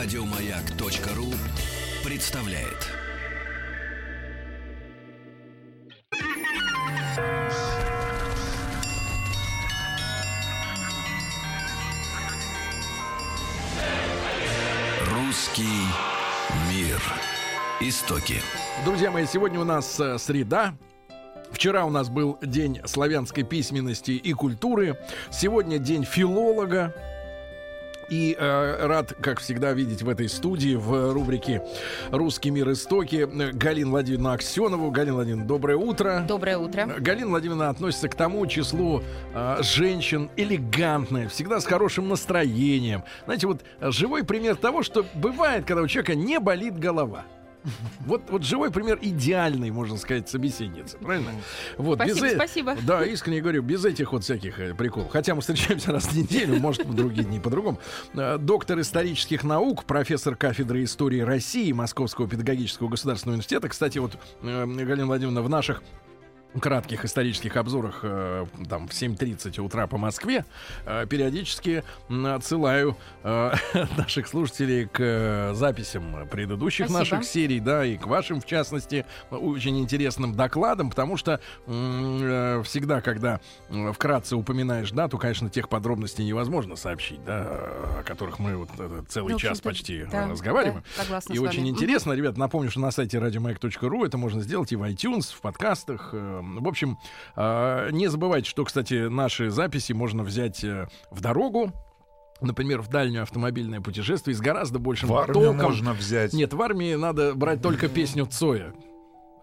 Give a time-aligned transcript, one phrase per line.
[0.00, 1.26] Радиомаяк.ру
[2.08, 2.86] представляет.
[15.10, 15.62] Русский
[16.70, 17.02] мир.
[17.80, 18.34] Истоки.
[18.84, 20.74] Друзья мои, сегодня у нас э, среда.
[21.50, 24.96] Вчера у нас был день славянской письменности и культуры.
[25.32, 26.94] Сегодня день филолога.
[28.08, 31.62] И э, рад, как всегда, видеть в этой студии в рубрике
[32.10, 34.90] «Русский мир истоки» Галину Владимировну Аксенову.
[34.90, 36.24] Галина Владимировна, доброе утро.
[36.26, 36.86] Доброе утро.
[36.98, 39.02] Галина Владимировна относится к тому числу
[39.34, 43.04] э, женщин элегантная, всегда с хорошим настроением.
[43.26, 47.24] Знаете, вот живой пример того, что бывает, когда у человека не болит голова.
[48.00, 51.30] Вот, вот живой пример идеальный, можно сказать, собеседницы, правильно?
[51.76, 52.76] Вот, Спасибо, э- спасибо.
[52.86, 55.10] Да, искренне говорю, без этих вот всяких э, приколов.
[55.10, 57.78] Хотя мы встречаемся раз в неделю, может, в другие дни по-другому.
[58.14, 63.68] Э, Доктор исторических наук, профессор кафедры истории России Московского педагогического государственного университета.
[63.68, 65.82] Кстати, вот, Галина Владимировна, в наших
[66.60, 70.44] кратких исторических обзорах э, там в 7.30 утра по Москве
[70.86, 73.52] э, периодически отсылаю э,
[73.96, 76.98] наших слушателей к э, записям предыдущих Спасибо.
[77.16, 83.02] наших серий, да, и к вашим, в частности, очень интересным докладам, потому что э, всегда,
[83.02, 87.42] когда э, вкратце упоминаешь дату, конечно, тех подробностей невозможно сообщить, да,
[87.98, 88.70] о которых мы вот
[89.08, 90.82] целый Ну, час почти да, разговариваем.
[90.96, 94.76] да, согласна и очень интересно, ребят, напомню, что на сайте радиомаяк.ру это можно сделать и
[94.76, 96.14] в iTunes, в подкастах.
[96.42, 96.98] В общем,
[97.36, 101.72] э, не забывайте, что, кстати, наши записи можно взять э, в дорогу.
[102.40, 105.56] Например, в дальнее автомобильное путешествие с гораздо большим В армию потоком.
[105.62, 106.32] можно взять.
[106.32, 108.72] Нет, в армии надо брать только песню Цоя.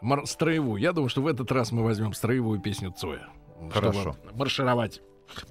[0.01, 0.81] Мар- строевую.
[0.81, 3.27] Я думаю, что в этот раз мы возьмем строевую песню Цоя.
[3.71, 4.13] Хорошо.
[4.13, 5.01] Чтобы маршировать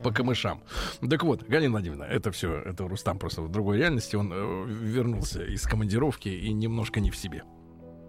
[0.02, 0.62] по камышам.
[1.08, 4.14] Так вот, Галина Владимировна, это все, это Рустам просто в другой реальности.
[4.16, 7.42] Он э, вернулся из командировки и немножко не в себе.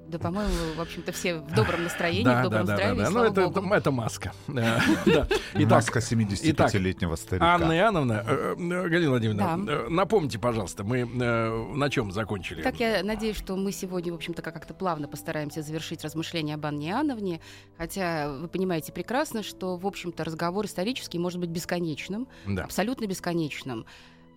[0.08, 2.98] Да, по-моему, в общем-то, все в добром настроении, в Да, да, добром да, да, здравии,
[3.00, 3.06] да.
[3.06, 4.34] Ну, слава это, это, это маска.
[4.48, 5.28] Да.
[5.56, 7.46] Итак, Маска 75-летнего старика.
[7.56, 9.72] Анна Иоанновна, э, э, Галина Владимировна, Да.
[9.72, 12.62] э, напомните, пожалуйста, мы на чем закончили?
[12.62, 16.90] Так, я надеюсь, что мы сегодня, в общем-то, как-то плавно постараемся завершить размышления об Анне
[16.90, 17.42] Иоанновне,
[17.78, 22.64] хотя вы понимаете прекрасно, что, в общем-то, разговор исторический может быть бесконечным, Да.
[22.64, 23.86] абсолютно бесконечным.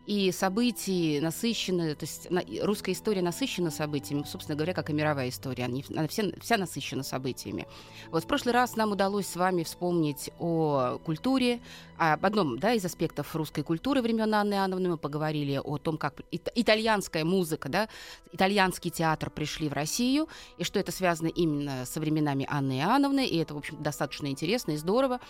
[0.08, 5.28] И события насыщены, то есть на- русская история насыщена событиями, собственно говоря, как и мировая
[5.28, 5.64] история.
[5.66, 7.66] Они, она все, вся насыщена событиями.
[8.10, 11.60] Вот в прошлый раз нам удалось с вами вспомнить о культуре,
[11.98, 14.88] об одном да, из аспектов русской культуры времен Анны Иоанновны.
[14.88, 17.88] Мы поговорили о том, как ит- итальянская музыка, да,
[18.32, 23.36] итальянский театр пришли в Россию, и что это связано именно со временами Анны Иоанновны, и
[23.36, 25.20] это, в общем, достаточно интересно и здорово.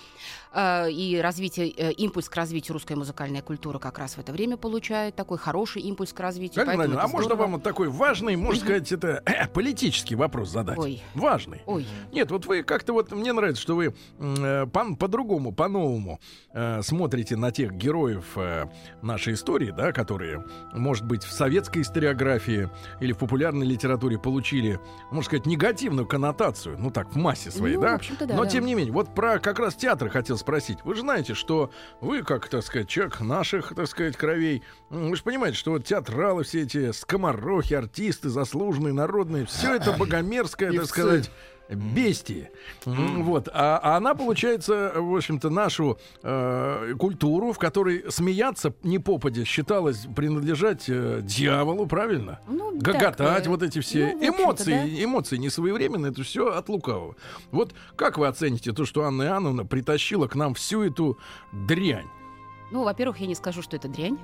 [0.53, 4.56] Э, И развитие, э, импульс к развитию русской музыкальной культуры как раз в это время
[4.68, 6.64] получает такой хороший импульс к развитию.
[6.66, 7.40] Галина поэтому а можно здорово.
[7.42, 10.76] вам вот такой важный, можно сказать, это э, политический вопрос задать?
[10.78, 11.02] Ой.
[11.14, 11.62] Важный.
[11.66, 16.20] Ой, Нет, вот вы как-то вот мне нравится, что вы э, по- по-другому, по-новому
[16.52, 18.66] э, смотрите на тех героев э,
[19.00, 22.68] нашей истории, да, которые, может быть, в советской историографии
[23.00, 24.78] или в популярной литературе получили,
[25.10, 28.00] можно сказать, негативную коннотацию, ну так, в массе своей, Ну, да?
[28.20, 28.50] да, Но да.
[28.50, 30.78] тем не менее, вот про как раз театр хотел спросить.
[30.84, 34.47] Вы же знаете, что вы, как, так сказать, человек наших, так сказать, кровей,
[34.91, 39.92] м, вы же понимаете, что вот театралы все эти скоморохи, артисты, заслуженные, народные, все это
[39.92, 41.31] богомерзкое, так сказать,
[41.70, 42.50] бестии.
[42.86, 43.48] М, Вот.
[43.53, 50.06] А, а она, получается, в общем-то, нашу э, культуру, в которой смеяться не попадя считалось
[50.16, 52.41] принадлежать э, дьяволу, правильно?
[52.48, 57.16] ну, Гоготать, так, э, вот эти все ну, эмоции, эмоции несвоевременные, это все от лукавого.
[57.50, 61.19] Вот как вы оцените то, что Анна Иоанновна притащила к нам всю эту
[61.53, 62.09] дрянь?
[62.70, 64.18] Ну, во-первых, я не скажу, что это дрянь,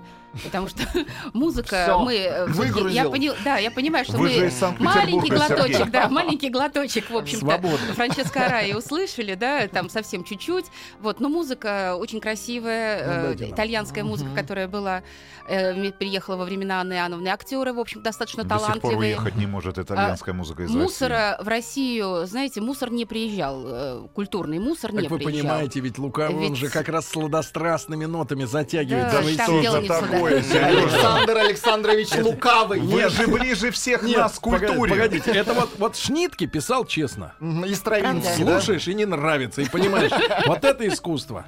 [0.44, 0.82] потому что
[1.32, 2.14] музыка, мы...
[2.14, 2.46] э,
[2.90, 4.50] Я пони- Да, я понимаю, что Вы мы...
[4.78, 5.90] Маленький глоточек, Сергей.
[5.90, 7.46] да, маленький глоточек, в общем-то.
[7.94, 10.66] Франческо Араи услышали, да, там совсем чуть-чуть.
[11.00, 15.02] Вот, но музыка очень красивая, Ну, э, итальянская музыка, которая была,
[15.48, 17.28] э, приехала во времена Анны Иоанновны.
[17.28, 19.14] Актеры, в общем, достаточно До сих пор талантливые.
[19.16, 20.82] уехать не может итальянская музыка из России.
[20.82, 25.40] Мусора в Россию, знаете, мусор не приезжал, э, культурный мусор не Как вы приезжал.
[25.40, 29.12] понимаете, ведь Лукавый, он Ведь- же как раз сладострастными нотами затягивает.
[29.12, 30.66] Да, дело не за такое, Сережа?
[30.66, 32.80] Александр Александрович Лукавый.
[32.80, 34.90] Вы же ближе всех нас к культуре.
[34.90, 37.34] Погодите, это вот, вот Шнитке писал честно.
[37.66, 38.60] И Стравинский, да?
[38.60, 40.10] Слушаешь и не нравится, и понимаешь,
[40.46, 41.44] вот это искусство.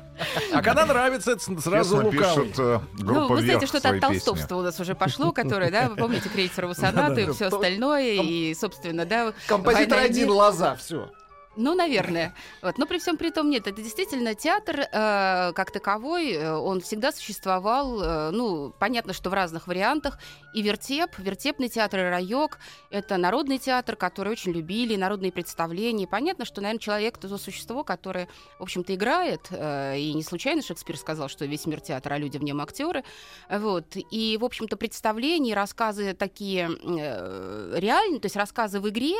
[0.52, 2.46] А когда нравится, это сразу лукавый.
[2.46, 5.96] пишет э, Ну, вы знаете, что-то от толстовства у нас уже пошло, которое, да, вы
[5.96, 10.32] помните Крейцерову сонату и все остальное, и, собственно, да, Композитор «Война и один, мир».
[10.32, 11.10] лоза, все.
[11.56, 12.34] Ну, наверное.
[12.62, 12.78] Вот.
[12.78, 13.66] Но при всем при том нет.
[13.66, 18.02] Это действительно театр э, как таковой, э, он всегда существовал.
[18.02, 20.18] Э, ну, понятно, что в разных вариантах.
[20.54, 22.58] И вертеп, вертепный театр и райок—
[22.90, 26.06] это народный театр, который очень любили, народные представления.
[26.06, 28.28] понятно, что, наверное, человек— это то существо, которое,
[28.58, 29.48] в общем-то, играет.
[29.50, 33.02] Э, и не случайно Шекспир сказал, что весь мир театр, а люди в нем актеры.
[33.50, 33.96] Вот.
[34.10, 39.16] И, в общем-то, представления, рассказы такие э, реальные, то есть рассказы в игре,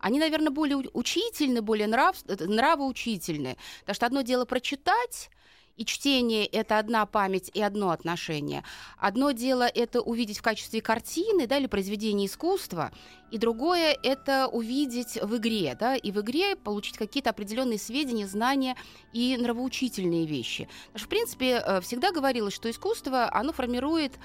[0.00, 3.56] они, наверное, более учительны, более более нрав, нравоучительные.
[3.80, 5.30] Потому что одно дело прочитать,
[5.76, 8.64] и чтение— это одна память и одно отношение.
[8.98, 12.90] Одно дело— это увидеть в качестве картины да, или произведения искусства,
[13.30, 18.76] и другое— это увидеть в игре, да, и в игре получить какие-то определенные сведения, знания
[19.14, 20.68] и нравоучительные вещи.
[20.92, 24.18] Потому что, в принципе, э, всегда говорилось, что искусство, оно формирует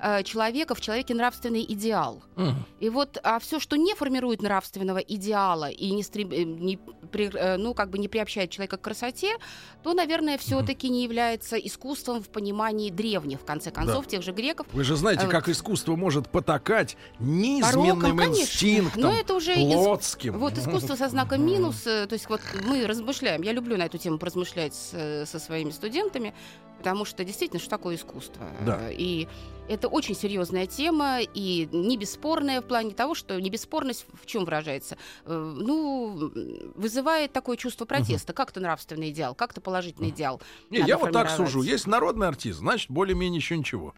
[0.00, 2.22] э, человека, в человеке нравственный идеал.
[2.36, 2.54] Mm.
[2.80, 6.78] И вот, а все, что не формирует нравственного идеала и не, стрем, э, не,
[7.10, 9.36] при, ну, как бы не приобщает человека к красоте,
[9.82, 10.90] то, наверное, все-таки mm.
[10.90, 14.10] не является искусством в понимании древних, в конце концов, да.
[14.10, 14.66] тех же греков.
[14.72, 20.34] Вы же знаете, как искусство может потакать низменным Пороком, инстинктом, Но это уже плотским.
[20.34, 20.40] Из...
[20.40, 21.82] Вот искусство со знаком минус.
[21.82, 23.42] То есть вот мы размышляем.
[23.42, 26.34] Я люблю на эту тему поразмышлять с, со своими студентами,
[26.78, 28.44] потому что действительно, что такое искусство?
[28.64, 28.80] Да.
[28.90, 29.28] И
[29.68, 34.44] это очень серьезная тема и не бесспорная в плане того, что не бесспорность в чем
[34.44, 34.96] выражается?
[35.24, 36.32] Э, ну,
[36.74, 38.32] вызывает такое чувство протеста.
[38.32, 38.36] Угу.
[38.36, 40.40] Как-то нравственный идеал, как-то положительный идеал.
[40.70, 41.62] Не, я вот так сужу.
[41.62, 43.94] Есть народный артист, значит, более-менее еще ничего.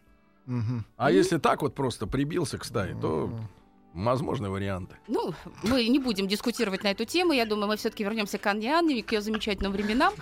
[0.47, 0.83] Угу.
[0.97, 3.31] А если так вот просто прибился к стае, то
[3.95, 4.97] Возможны варианты.
[5.07, 5.33] Ну,
[5.63, 7.31] мы не будем дискутировать на эту тему.
[7.31, 10.13] Я думаю, мы все-таки вернемся к Анне Анне, к ее замечательным временам.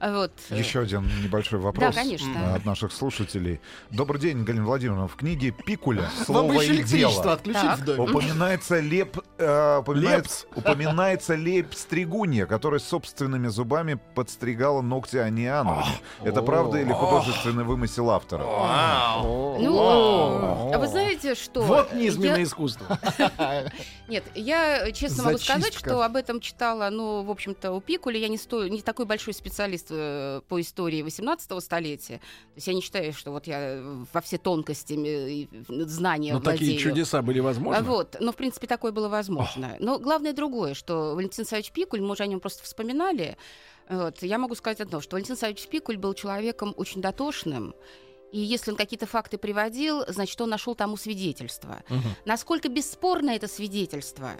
[0.00, 0.32] Вот.
[0.50, 2.56] Еще один небольшой вопрос да, конечно.
[2.56, 3.60] от наших слушателей.
[3.90, 5.06] Добрый день, Галина Владимировна.
[5.06, 7.38] В книге Пикуля «Слово и дело»
[7.98, 15.84] упоминается леп, э, упоминается, упоминается леп стригунья, которая собственными зубами подстригала ногти Анне Анны.
[16.24, 18.42] Это правда или художественный вымысел автора?
[19.22, 21.62] Ну, а вы знаете, что...
[21.62, 22.98] Вот низменное искусство.
[24.08, 28.18] Нет, я честно могу сказать, что об этом читала, ну, в общем-то, у Пикуля.
[28.18, 32.18] Я не, стою, не такой большой специалист э, по истории 18 столетия.
[32.18, 33.82] То есть я не считаю, что вот я
[34.12, 36.58] во все тонкости и знания Но владею.
[36.58, 37.82] такие чудеса были возможны?
[37.82, 39.76] Вот, но, в принципе, такое было возможно.
[39.78, 43.36] Но главное другое, что Валентин Савич Пикуль, мы уже о нем просто вспоминали,
[43.88, 47.74] вот, я могу сказать одно, что Валентин Савич Пикуль был человеком очень дотошным,
[48.32, 51.82] и если он какие-то факты приводил, значит, он нашел тому свидетельство.
[51.88, 52.08] Угу.
[52.24, 54.32] Насколько бесспорно это свидетельство,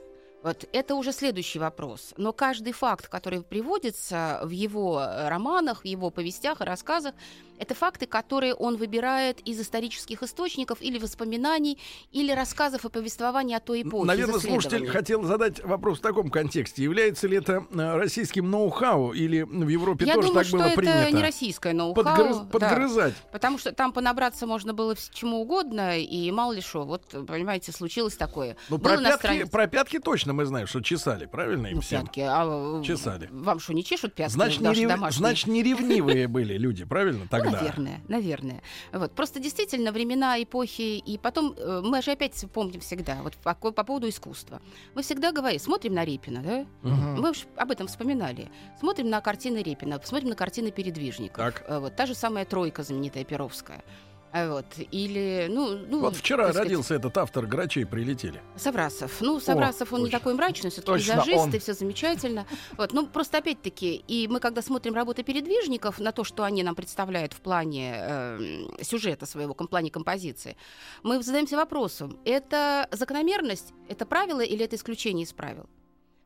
[0.43, 2.15] вот это уже следующий вопрос.
[2.17, 7.15] Но каждый факт, который приводится в его романах, в его повестях и рассказах,
[7.61, 11.79] это факты, которые он выбирает из исторических источников или воспоминаний,
[12.11, 14.07] или рассказов и повествований о той эпохе.
[14.07, 16.83] Наверное, слушатель хотел задать вопрос в таком контексте.
[16.83, 20.77] Является ли это э, российским ноу-хау или в Европе Я тоже думаю, так было это
[20.77, 20.99] принято?
[20.99, 22.03] это не российское ноу-хау.
[22.03, 23.13] Подгрыз, подгрызать.
[23.13, 26.85] Да, потому что там понабраться можно было чему угодно, и мало ли что.
[26.85, 28.57] Вот, понимаете, случилось такое.
[28.71, 32.03] Ну, про пятки, про пятки точно мы знаем, что чесали, правильно им ну, всем?
[32.03, 32.83] Пятки, а...
[32.83, 33.29] Чесали.
[33.31, 34.33] Вам что, не чешут пятки?
[34.33, 35.01] Значит, не, рев...
[35.11, 37.53] значит, не ревнивые были люди, правильно, тогда?
[37.53, 38.63] Наверное, наверное.
[38.93, 39.13] Вот.
[39.13, 43.85] Просто действительно времена, эпохи, и потом э, мы же опять помним всегда, вот по, по
[43.85, 44.61] поводу искусства.
[44.95, 46.67] Мы всегда говорим, смотрим на Репина, да?
[46.89, 47.21] Угу.
[47.21, 48.51] Мы уж об этом вспоминали.
[48.79, 51.37] Смотрим на картины Репина, смотрим на картины передвижников.
[51.37, 51.65] Так.
[51.69, 53.85] Э, вот та же самая тройка знаменитая Перовская.
[54.33, 54.67] А вот.
[54.93, 58.41] Или, ну, ну, вот вчера родился сказать, этот автор «Грачей прилетели».
[58.57, 59.21] Саврасов.
[59.21, 60.05] Ну, Саврасов, О, он точно.
[60.05, 62.47] не такой мрачный, все-таки визажист, и все замечательно.
[62.77, 62.93] Вот.
[62.93, 67.33] Ну, просто опять-таки, и мы, когда смотрим работы передвижников на то, что они нам представляют
[67.33, 68.39] в плане э,
[68.83, 70.57] сюжета своего, в плане композиции,
[71.03, 75.67] мы задаемся вопросом, это закономерность, это правило или это исключение из правил?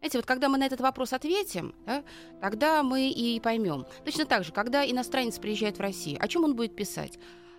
[0.00, 2.04] Знаете, вот когда мы на этот вопрос ответим, да,
[2.42, 3.87] тогда мы и поймем.
[4.04, 7.18] Точно так же, когда иностранец приезжает в Россию, о чем он будет писать?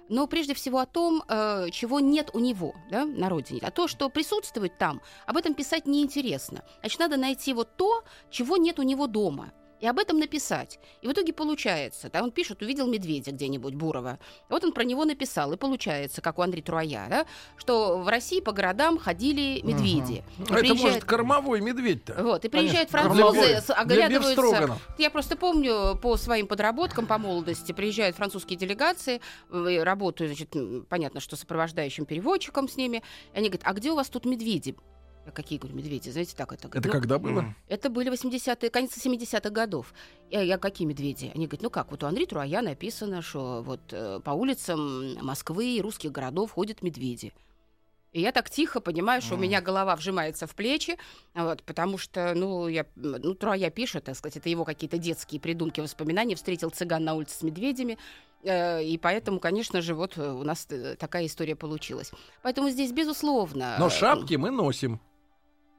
[0.10, 3.62] Но прежде всего о том, э, чего нет у него да, на родине.
[3.64, 6.64] А то, что присутствует там, об этом писать неинтересно.
[6.82, 10.80] Значит, надо найти вот то, чего нет у него дома– и об этом написать.
[11.02, 14.20] И в итоге получается, да, он пишет, увидел медведя где-нибудь Бурова.
[14.50, 17.26] Вот он про него написал, и получается, как у Андрея Труая, да,
[17.58, 20.24] что в России по городам ходили медведи.
[20.40, 20.44] Угу.
[20.46, 20.82] Это приезжает...
[20.82, 22.24] может кормовой медведь-то.
[22.24, 24.80] Вот, и приезжают французы, оглядываются.
[24.98, 30.56] Я просто помню по своим подработкам по молодости, приезжают французские делегации, работают, значит,
[30.90, 33.04] понятно, что сопровождающим переводчиком с ними,
[33.34, 34.76] и они говорят, а где у вас тут медведи?
[35.26, 36.10] А какие, говорю, медведи?
[36.10, 36.68] Знаете, так это...
[36.68, 37.56] Это ну, когда было?
[37.68, 39.94] Это были 80-е, конец 70-х годов.
[40.30, 41.32] Я, я какие медведи?
[41.34, 45.78] Они говорят, ну как, вот у Андрея Труая написано, что вот э, по улицам Москвы
[45.78, 47.34] и русских городов ходят медведи.
[48.16, 49.38] И я так тихо понимаю, что mm.
[49.38, 50.98] у меня голова вжимается в плечи,
[51.34, 55.82] вот, потому что, ну, я, ну, Троя пишет, так сказать, это его какие-то детские придумки,
[55.82, 56.36] воспоминания.
[56.36, 57.98] Встретил цыган на улице с медведями,
[58.44, 62.12] э, и поэтому, конечно же, вот у нас э, такая история получилась.
[62.42, 63.76] Поэтому здесь, безусловно...
[63.80, 65.02] Но шапки мы носим.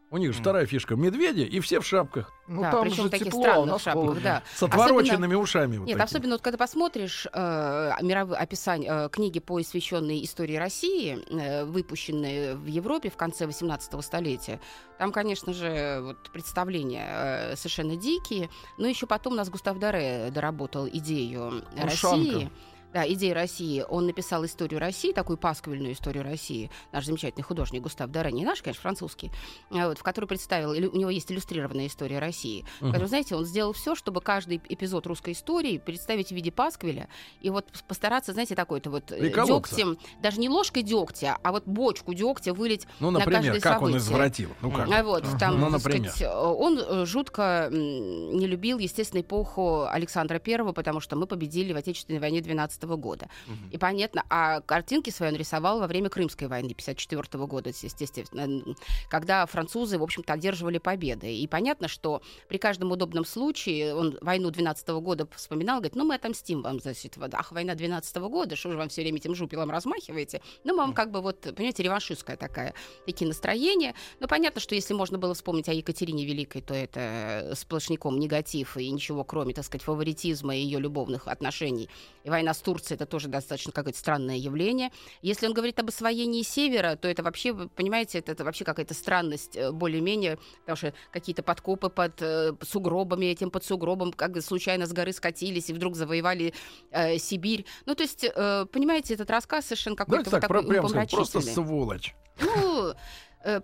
[0.08, 2.32] У них же вторая фишка медведи, и все в шапках.
[2.46, 4.42] Ну, да, там причем же таких тепло, странных шапках, да.
[4.54, 5.76] С отвороченными особенно, ушами.
[5.78, 6.04] Вот нет, такими.
[6.04, 12.66] особенно вот когда посмотришь э, мировые описания э, книги, посвященные истории России, э, выпущенные в
[12.66, 14.60] Европе в конце 18 столетия,
[14.96, 18.48] там, конечно же, вот представления э, совершенно дикие.
[18.78, 21.82] Но еще потом у нас Густав Даре доработал идею Ушанка.
[21.82, 22.50] России
[22.96, 23.84] да, идеи России.
[23.90, 26.70] Он написал историю России, такую пасквильную историю России.
[26.92, 29.30] Наш замечательный художник Густав Дара, не наш, конечно, французский,
[29.70, 32.64] а вот, в которой представил, у него есть иллюстрированная история России.
[32.80, 32.92] Uh-huh.
[32.92, 37.10] Который, знаете, он сделал все, чтобы каждый эпизод русской истории представить в виде пасквиля
[37.42, 42.14] и вот постараться, знаете, такой-то вот э, дегтем, даже не ложкой дегтя, а вот бочку
[42.14, 43.94] дегтя вылить ну, например, на каждое как событие.
[43.94, 44.50] он извратил?
[44.62, 44.88] Ну, как?
[44.90, 46.10] А вот, там, ну, например.
[46.10, 51.76] Сказать, он э, жутко не любил, естественно, эпоху Александра Первого, потому что мы победили в
[51.76, 53.28] Отечественной войне 12 года.
[53.46, 53.72] Угу.
[53.72, 58.74] И понятно, а картинки свои он рисовал во время Крымской войны 54 года, естественно,
[59.08, 61.34] когда французы, в общем-то, одерживали победы.
[61.34, 66.14] И понятно, что при каждом удобном случае, он войну 12 года вспоминал, говорит, ну мы
[66.14, 67.38] отомстим вам за это.
[67.38, 70.40] Ах, война 12 года, что же вам все время этим жупелом размахиваете?
[70.64, 72.74] Ну, мы вам как бы вот, понимаете, реваншистская такая,
[73.06, 73.94] такие настроения.
[74.20, 78.90] Но понятно, что если можно было вспомнить о Екатерине Великой, то это сплошняком негатив и
[78.90, 81.88] ничего, кроме, так сказать, фаворитизма и ее любовных отношений.
[82.24, 84.90] И война с Турцией это тоже достаточно какое-то странное явление.
[85.22, 89.56] Если он говорит об освоении севера, то это вообще, понимаете, это, это вообще какая-то странность
[89.56, 94.92] э, более-менее, потому что какие-то подкопы под э, сугробами, этим под сугробом, как случайно с
[94.92, 96.54] горы скатились и вдруг завоевали
[96.90, 97.66] э, Сибирь.
[97.86, 102.14] Ну, то есть, э, понимаете, этот рассказ совершенно какой-то вот такой прям, Просто сволочь.
[102.40, 102.94] Ну,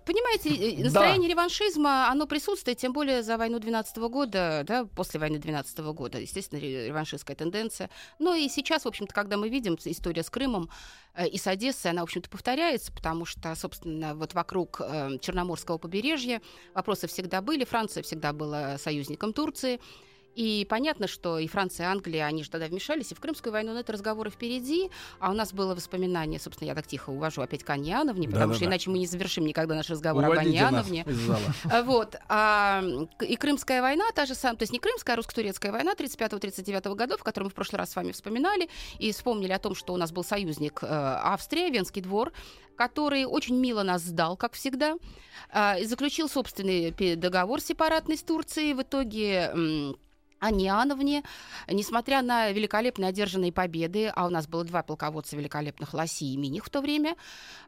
[0.05, 1.33] понимаете, настроение да.
[1.33, 6.59] реваншизма, оно присутствует, тем более за войну 12 года, да, после войны 12 года, естественно,
[6.59, 7.89] реваншистская тенденция.
[8.17, 10.69] Но и сейчас, в общем-то, когда мы видим история с Крымом
[11.15, 15.77] э, и с Одессой, она, в общем-то, повторяется, потому что, собственно, вот вокруг э, Черноморского
[15.77, 16.41] побережья
[16.73, 19.81] вопросы всегда были, Франция всегда была союзником Турции,
[20.35, 23.73] и понятно, что и Франция, и Англия, они же тогда вмешались, и в Крымскую войну,
[23.73, 24.89] но это разговоры впереди.
[25.19, 28.49] А у нас было воспоминание, собственно, я так тихо увожу опять к Анне Ановне, потому
[28.49, 31.05] да, что да, иначе мы не завершим никогда наш разговор Уводите об Анне Ановне.
[31.71, 32.15] А, вот.
[32.29, 32.83] А,
[33.21, 37.23] и Крымская война, та же самая, то есть не Крымская, а русско-турецкая война 35-39 годов,
[37.23, 40.11] которую мы в прошлый раз с вами вспоминали, и вспомнили о том, что у нас
[40.11, 42.31] был союзник э, Австрия, Венский двор,
[42.75, 44.95] который очень мило нас сдал, как всегда,
[45.51, 48.73] э, и заключил собственный договор сепаратный с Турцией.
[48.73, 49.95] В итоге
[50.43, 51.23] Аниановне,
[51.69, 56.65] несмотря на великолепно одержанные победы, а у нас было два полководца великолепных Лоси и Миних
[56.65, 57.15] в то время,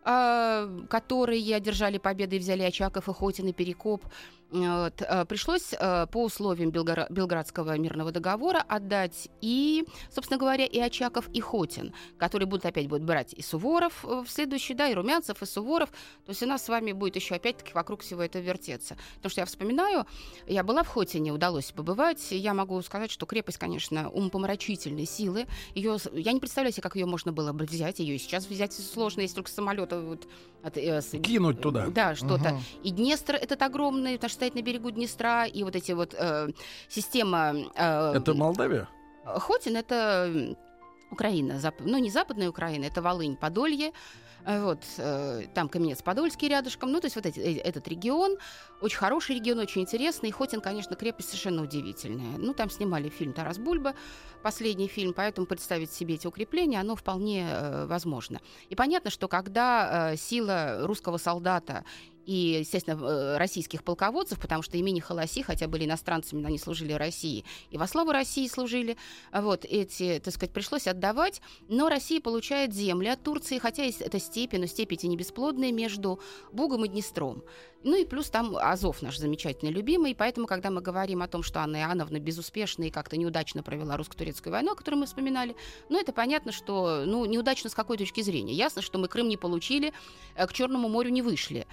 [0.04, 4.04] э, которые одержали победы и взяли Очаков и Хотин и Перекоп,
[4.52, 11.30] э, пришлось э, по условиям Белгора- Белградского мирного договора отдать и, собственно говоря, и Очаков,
[11.30, 15.46] и Хотин, которые будут опять будут брать и Суворов в следующий, да, и Румянцев, и
[15.46, 15.90] Суворов.
[16.26, 18.98] То есть у нас с вами будет еще опять-таки вокруг всего этого вертеться.
[19.16, 20.06] Потому что я вспоминаю,
[20.48, 25.46] я была в Хотине, удалось побывать, я могу могу сказать, что крепость, конечно, умопомрачительной силы.
[25.76, 28.00] Ее, я не представляю себе, как ее можно было бы взять.
[28.00, 30.28] Ее сейчас взять сложно, если только самолета вот,
[30.64, 31.88] от, э, Кинуть туда.
[31.88, 32.54] Да, что-то.
[32.54, 32.62] Угу.
[32.84, 36.50] И Днестр этот огромный, потому что стоит на берегу Днестра, и вот эти вот э,
[36.90, 37.56] система...
[37.76, 38.90] Э, это Молдавия?
[39.26, 40.56] Хотин это
[41.12, 41.76] Украина, зап...
[41.80, 43.92] ну не западная Украина, это Волынь, Подолье,
[44.46, 46.92] вот, э, там Каменец-Подольский рядышком.
[46.92, 48.38] Ну, то есть вот эти, э, этот регион,
[48.82, 50.30] очень хороший регион, очень интересный.
[50.30, 52.38] И Хотин, конечно, крепость совершенно удивительная.
[52.38, 53.96] Ну, там снимали фильм «Тарас Бульба»,
[54.44, 58.40] последний фильм, поэтому представить себе эти укрепления, оно вполне э, возможно.
[58.70, 61.84] И понятно, что когда э, сила русского солдата
[62.26, 66.94] и, естественно, э, российских полководцев, потому что имени Холоси, хотя были иностранцами, но они служили
[66.94, 68.98] России, и во славу России служили,
[69.32, 74.58] вот эти, так сказать, пришлось отдавать, но Россия получает земли от Турции, хотя это степи,
[74.58, 76.20] но степи эти не бесплодные между
[76.52, 77.44] Бугом и Днестром.
[77.84, 81.60] Ну и плюс там Азов наш замечательный любимый, поэтому, когда мы говорим о том, что
[81.60, 85.56] Анна Иоанновна безуспешно и как-то неудачно провела русско-турецкую войну, о которой мы вспоминали,
[85.90, 88.54] ну это понятно, что ну, неудачно с какой точки зрения.
[88.54, 89.94] Ясно, что мы Крым не получили,
[90.36, 91.68] э, к Черному морю не вышли.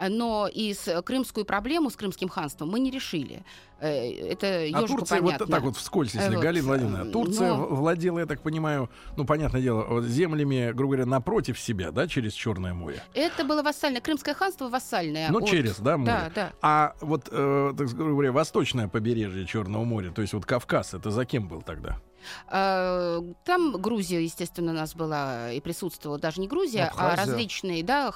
[0.00, 3.42] Но и с крымскую проблему с крымским ханством мы не решили.
[3.80, 5.46] Э, это а Турция понятно.
[5.46, 6.42] вот так вот вскользь, если вот.
[6.42, 7.66] Галина Владимировна, Турция Но...
[7.66, 12.74] владела, я так понимаю, ну, понятное дело, землями, грубо говоря, напротив себя, да, через Черное
[12.74, 13.02] море?
[13.14, 15.30] Это было вассальное, Крымское ханство вассальное.
[15.30, 15.48] Ну, от...
[15.48, 16.12] через, да, море.
[16.12, 16.52] Да, да.
[16.60, 21.24] А вот, э, так говоря, восточное побережье Черного моря, то есть вот Кавказ, это за
[21.24, 22.00] кем был тогда?
[22.50, 27.12] Э, там Грузия, естественно, у нас была и присутствовала, даже не Грузия, Абхазия.
[27.12, 28.12] а различные, да,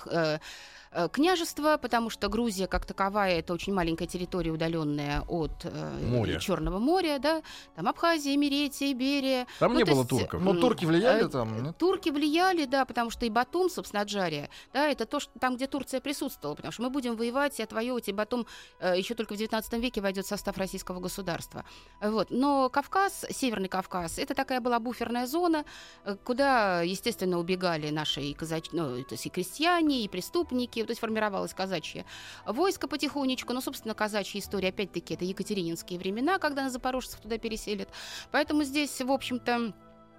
[0.92, 6.38] э, Э, княжество, потому что Грузия как таковая это очень маленькая территория, удаленная от э,
[6.38, 7.42] Черного моря, да,
[7.74, 9.46] там Абхазия, Эмеретия, Иберия.
[9.58, 10.42] Там ну, не было есть, турков.
[10.42, 11.62] Но турки влияли э, там?
[11.62, 11.78] Нет?
[11.78, 15.66] Турки влияли, да, потому что и Батум, собственно, Аджария, да, это то, что там, где
[15.66, 18.46] Турция присутствовала, потому что мы будем воевать и отвоевывать, и Батум
[18.78, 21.64] э, еще только в 19 веке войдет в состав российского государства.
[22.00, 22.28] Вот.
[22.30, 25.64] Но Кавказ, Северный Кавказ, это такая была буферная зона,
[26.04, 28.72] э, куда, естественно, убегали наши и казач...
[28.72, 32.04] ну, то есть и крестьяне, и преступники, то есть формировалось казачье
[32.46, 33.52] войско потихонечку.
[33.52, 37.88] Ну, собственно, казачья история, опять-таки, это екатерининские времена, когда на запорожцев туда переселят.
[38.30, 39.72] Поэтому здесь, в общем-то,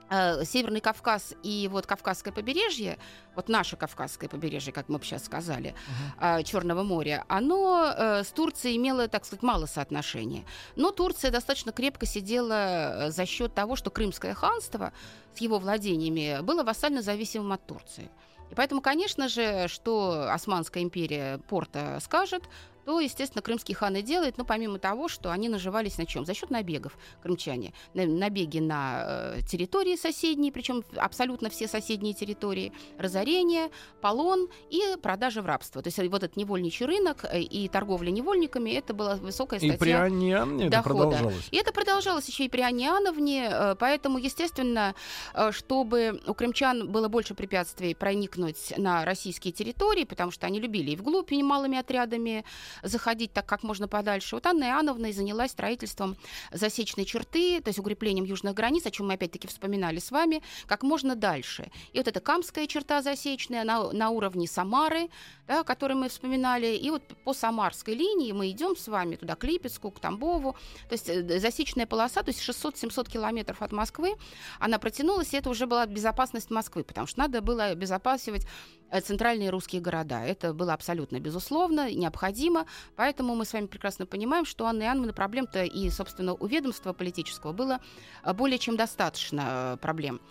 [0.10, 2.98] э, Северный Кавказ и вот Кавказское побережье,
[3.36, 5.74] вот наше Кавказское побережье, как мы бы сейчас сказали,
[6.20, 6.43] uh-huh.
[6.43, 10.46] Черного моря, оно э, с Турцией имело, так сказать, мало соотношения.
[10.75, 14.93] Но Турция достаточно крепко сидела за счет того, что Крымское ханство
[15.36, 18.10] с его владениями было вассально зависимым от Турции.
[18.53, 22.43] И поэтому, конечно же, что Османская империя Порта скажет,
[22.85, 26.25] то, естественно, крымские ханы делают, но помимо того, что они наживались на чем?
[26.25, 27.73] За счет набегов крымчане.
[27.93, 33.69] Набеги на э, территории соседние, причем абсолютно все соседние территории, разорение,
[34.01, 35.81] полон и продажа в рабство.
[35.81, 39.77] То есть вот этот невольничий рынок э, и торговля невольниками, это была высокая статья И
[39.77, 40.77] при Анне дохода.
[40.77, 41.47] это продолжалось.
[41.51, 44.95] И это продолжалось еще и при Анне Ановне, э, поэтому, естественно,
[45.33, 50.91] э, чтобы у крымчан было больше препятствий проникнуть на российские территории, потому что они любили
[50.91, 52.43] и вглубь немалыми отрядами
[52.81, 54.35] заходить так как можно подальше.
[54.35, 56.15] Вот Анна Иоанновна и занялась строительством
[56.51, 60.83] засечной черты, то есть укреплением южных границ, о чем мы опять-таки вспоминали с вами, как
[60.83, 61.71] можно дальше.
[61.91, 65.09] И вот эта Камская черта засечная на, на уровне Самары,
[65.47, 69.43] да, который мы вспоминали, и вот по Самарской линии мы идем с вами туда, к
[69.43, 70.53] Липецку, к Тамбову,
[70.88, 74.15] то есть э, засечная полоса, то есть 600-700 километров от Москвы,
[74.59, 78.47] она протянулась, и это уже была безопасность Москвы, потому что надо было обезопасивать
[78.93, 80.23] Э, центральные русские города.
[80.23, 82.67] Это было абсолютно безусловно, необходимо.
[82.95, 87.53] Поэтому мы с вами прекрасно понимаем, что Анна Иоанновна проблем-то и, собственно, у ведомства политического
[87.53, 87.79] было
[88.23, 90.21] э, более чем достаточно проблем.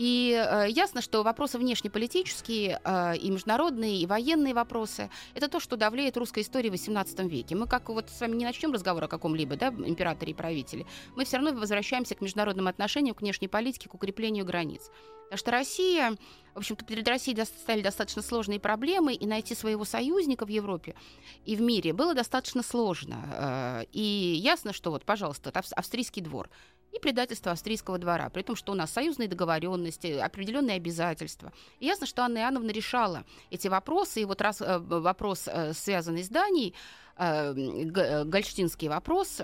[0.00, 5.76] И э, ясно, что вопросы внешнеполитические, э, и международные, и военные вопросы– это то, что
[5.76, 7.54] давлеет русской истории в XVIII веке.
[7.54, 10.86] Мы как вот с вами не начнем разговор о каком-либо да, императоре и правителе,
[11.16, 14.90] мы все равно возвращаемся к международным отношениям, к внешней политике, к укреплению границ.
[15.30, 16.16] Потому что Россия,
[16.54, 20.96] в общем-то, перед Россией стояли достаточно сложные проблемы, и найти своего союзника в Европе
[21.44, 23.22] и в мире было достаточно сложно.
[23.32, 26.50] Э, и ясно, что вот, пожалуйста, австрийский двор–
[26.92, 31.52] и предательство австрийского двора, при том, что у нас союзные договоренности, определенные обязательства.
[31.78, 36.24] И ясно, что Анна Иоанновна решала эти вопросы, и вот раз э, вопрос, э, связанный
[36.24, 36.74] с Данией,
[37.16, 39.42] гольштинский вопрос,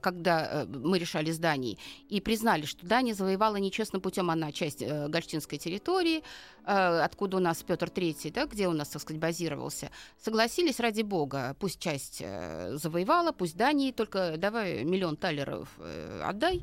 [0.00, 1.78] когда э, мы решали с Данией,
[2.08, 6.22] и признали, что Дания завоевала нечестным путем, она часть э, гольштинской территории,
[6.64, 9.90] откуда у нас Петр III, да, где у нас, так сказать, базировался,
[10.22, 15.68] согласились ради бога, пусть часть завоевала, пусть Дании, только давай миллион талеров
[16.22, 16.62] отдай,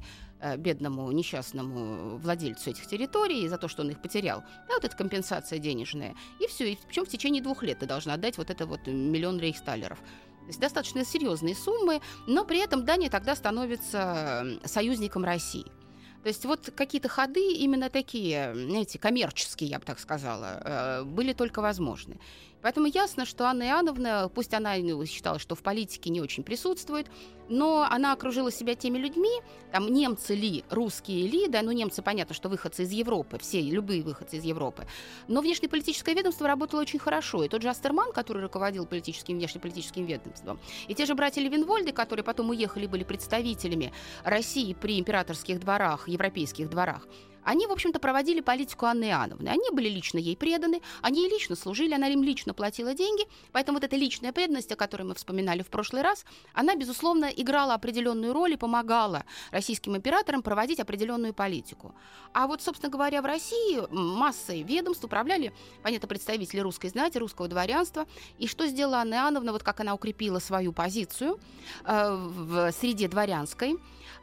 [0.58, 4.44] бедному несчастному владельцу этих территорий за то, что он их потерял.
[4.68, 6.16] Да, вот эта компенсация денежная.
[6.40, 6.74] И все.
[6.74, 10.00] И причем в течение двух лет ты должна отдать вот это вот миллион рейхсталеров.
[10.48, 15.66] То есть достаточно серьезные суммы, но при этом Дания тогда становится союзником России.
[16.24, 21.34] То есть вот какие-то ходы именно такие, знаете, коммерческие, я бы так сказала, э, были
[21.34, 22.18] только возможны.
[22.68, 24.76] Поэтому ясно, что Анна Иоанновна, пусть она
[25.06, 27.08] считала, что в политике не очень присутствует,
[27.48, 29.32] но она окружила себя теми людьми,
[29.72, 34.04] там немцы ли, русские ли, да, ну немцы, понятно, что выходцы из Европы, все, любые
[34.04, 34.86] выходцы из Европы,
[35.30, 40.60] но внешнеполитическое ведомство работало очень хорошо, и тот же Астерман, который руководил политическим, внешнеполитическим ведомством,
[40.90, 43.94] и те же братья Левинвольды, которые потом уехали, были представителями
[44.26, 47.08] России при императорских дворах, европейских дворах,
[47.48, 49.48] они, в общем-то, проводили политику Анны Иоанновны.
[49.48, 53.24] Они были лично ей преданы, они ей лично служили, она им лично платила деньги.
[53.54, 57.74] Поэтому вот эта личная преданность, о которой мы вспоминали в прошлый раз, она, безусловно, играла
[57.74, 61.96] определенную роль и помогала российским императорам проводить определенную политику.
[62.34, 68.06] А вот, собственно говоря, в России массой ведомств управляли, понятно, представители русской знати, русского дворянства.
[68.40, 71.40] И что сделала Анна Иоанновна, вот как она укрепила свою позицию
[71.86, 73.78] э, в среде дворянской,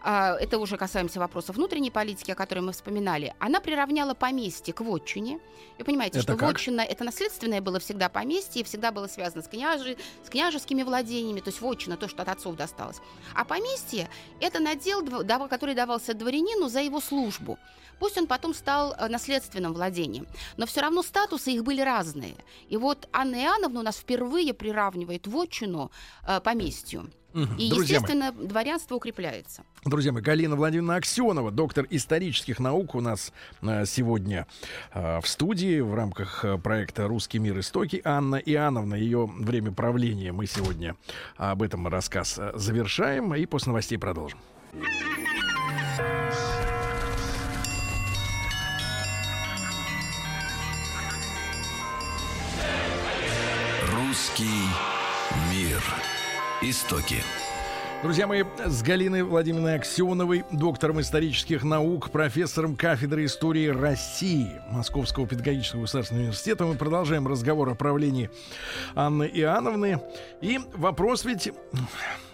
[0.04, 0.10] э,
[0.40, 4.80] это уже касаемся вопросов внутренней политики, о которой мы вспоминали, Далее, она приравняла поместье к
[4.80, 5.38] вотчине.
[5.78, 6.48] Вы понимаете, это что как?
[6.48, 11.38] вотчина это наследственное было всегда поместье, и всегда было связано с, княжи, с княжескими владениями,
[11.38, 12.96] то есть вотчина, то, что от отцов досталось.
[13.32, 15.06] А поместье это надел,
[15.48, 17.56] который давался дворянину за его службу.
[17.98, 20.26] Пусть он потом стал э, наследственным владением,
[20.56, 22.34] но все равно статусы их были разные.
[22.68, 25.90] И вот Анна Иоанновна у нас впервые приравнивает вотчину
[26.26, 27.10] э, поместью.
[27.58, 28.46] И, Друзья естественно, мои.
[28.46, 29.64] дворянство укрепляется.
[29.84, 34.46] Друзья мои, Галина Владимировна Аксенова, доктор исторических наук, у нас э, сегодня
[34.92, 37.58] э, в студии в рамках проекта «Русский мир.
[37.58, 38.00] Истоки».
[38.04, 40.30] Анна Иоанновна, ее время правления.
[40.30, 40.94] Мы сегодня
[41.36, 44.38] об этом рассказ завершаем и после новостей продолжим.
[54.34, 54.68] Русский
[55.52, 55.80] мир.
[56.60, 57.22] Истоки.
[58.04, 65.80] Друзья мои, с Галиной Владимировной Аксеновой, доктором исторических наук, профессором кафедры истории России Московского педагогического
[65.80, 68.28] государственного университета, мы продолжаем разговор о правлении
[68.94, 70.02] Анны Иоанновны.
[70.42, 71.50] И вопрос ведь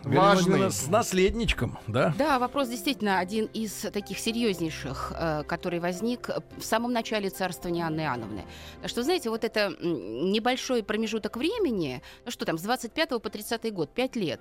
[0.02, 2.12] важный с наследничком, да?
[2.18, 8.00] Да, вопрос действительно один из таких серьезнейших, э, который возник в самом начале царствования Анны
[8.00, 8.44] Иоанновны.
[8.86, 13.94] Что, знаете, вот это небольшой промежуток времени, ну что там, с 25 по 30 год,
[13.94, 14.40] 5 лет,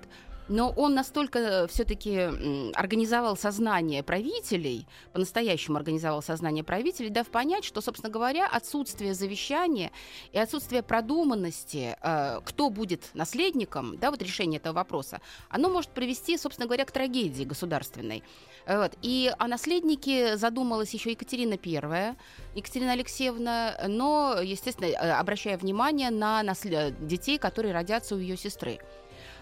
[0.50, 7.80] но он настолько э, все-таки организовал сознание правителей, по-настоящему организовал сознание правителей, дав понять, что,
[7.80, 9.92] собственно говоря, отсутствие завещания
[10.32, 16.36] и отсутствие продуманности, э, кто будет наследником, да, вот решение этого вопроса, оно может привести,
[16.36, 18.24] собственно говоря, к трагедии государственной.
[18.66, 18.92] Вот.
[19.02, 22.16] И о наследнике задумалась еще Екатерина I,
[22.56, 27.06] Екатерина Алексеевна, но, естественно, э, обращая внимание на наслед...
[27.06, 28.80] детей, которые родятся у ее сестры.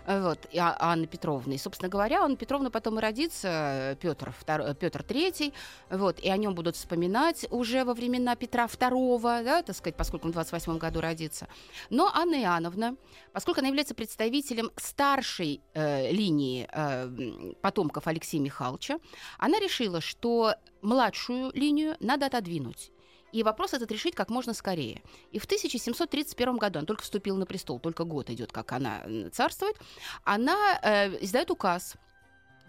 [0.09, 1.53] Э, вот, и а, Анны Петровны.
[1.53, 5.53] И, собственно говоря, Анна Петровна потом и родится, Петр, втор, Петр III,
[5.90, 10.25] вот, и о нем будут вспоминать уже во времена Петра II, да, так сказать, поскольку
[10.25, 11.47] он в 28 году родится.
[11.90, 12.97] Но Анна Иоанновна,
[13.35, 19.01] поскольку она является представителем старшей э, линии э, потомков Алексея Михайловича,
[19.37, 22.92] она решила, что младшую линию надо отодвинуть
[23.32, 25.02] и вопрос этот решить как можно скорее.
[25.32, 29.76] И в 1731 году, она только вступила на престол, только год идет, как она царствует,
[30.24, 31.96] она э, издает указ,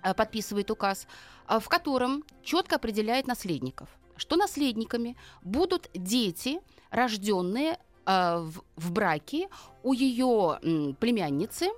[0.03, 1.07] э, подписывает указ,
[1.47, 6.59] э, в котором четко определяет наследников, что наследниками будут дети,
[6.91, 9.47] рожденные э, в, в браке
[9.83, 11.69] у ее э, племянницы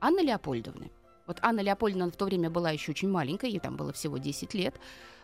[0.00, 0.90] Анны Леопольдовны.
[1.26, 4.54] Вот Анна Леопольдовна в то время была еще очень маленькая, ей там было всего 10
[4.54, 4.74] лет.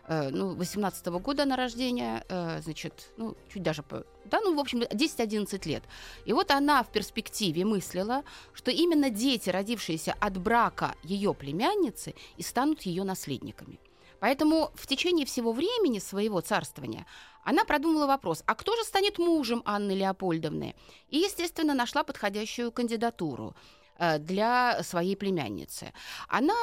[0.09, 3.85] Э, ну, 18 -го года на рождение, э, значит, ну, чуть даже,
[4.25, 5.83] да, ну, в общем, 10-11 лет.
[6.27, 12.43] И вот она в перспективе мыслила, что именно дети, родившиеся от брака ее племянницы, и
[12.43, 13.79] станут ее наследниками.
[14.21, 17.07] Поэтому в течение всего времени своего царствования
[17.45, 20.75] она продумала вопрос, а кто же станет мужем Анны Леопольдовны?
[21.11, 23.55] И, естественно, нашла подходящую кандидатуру
[23.99, 25.93] э, для своей племянницы.
[26.29, 26.55] Она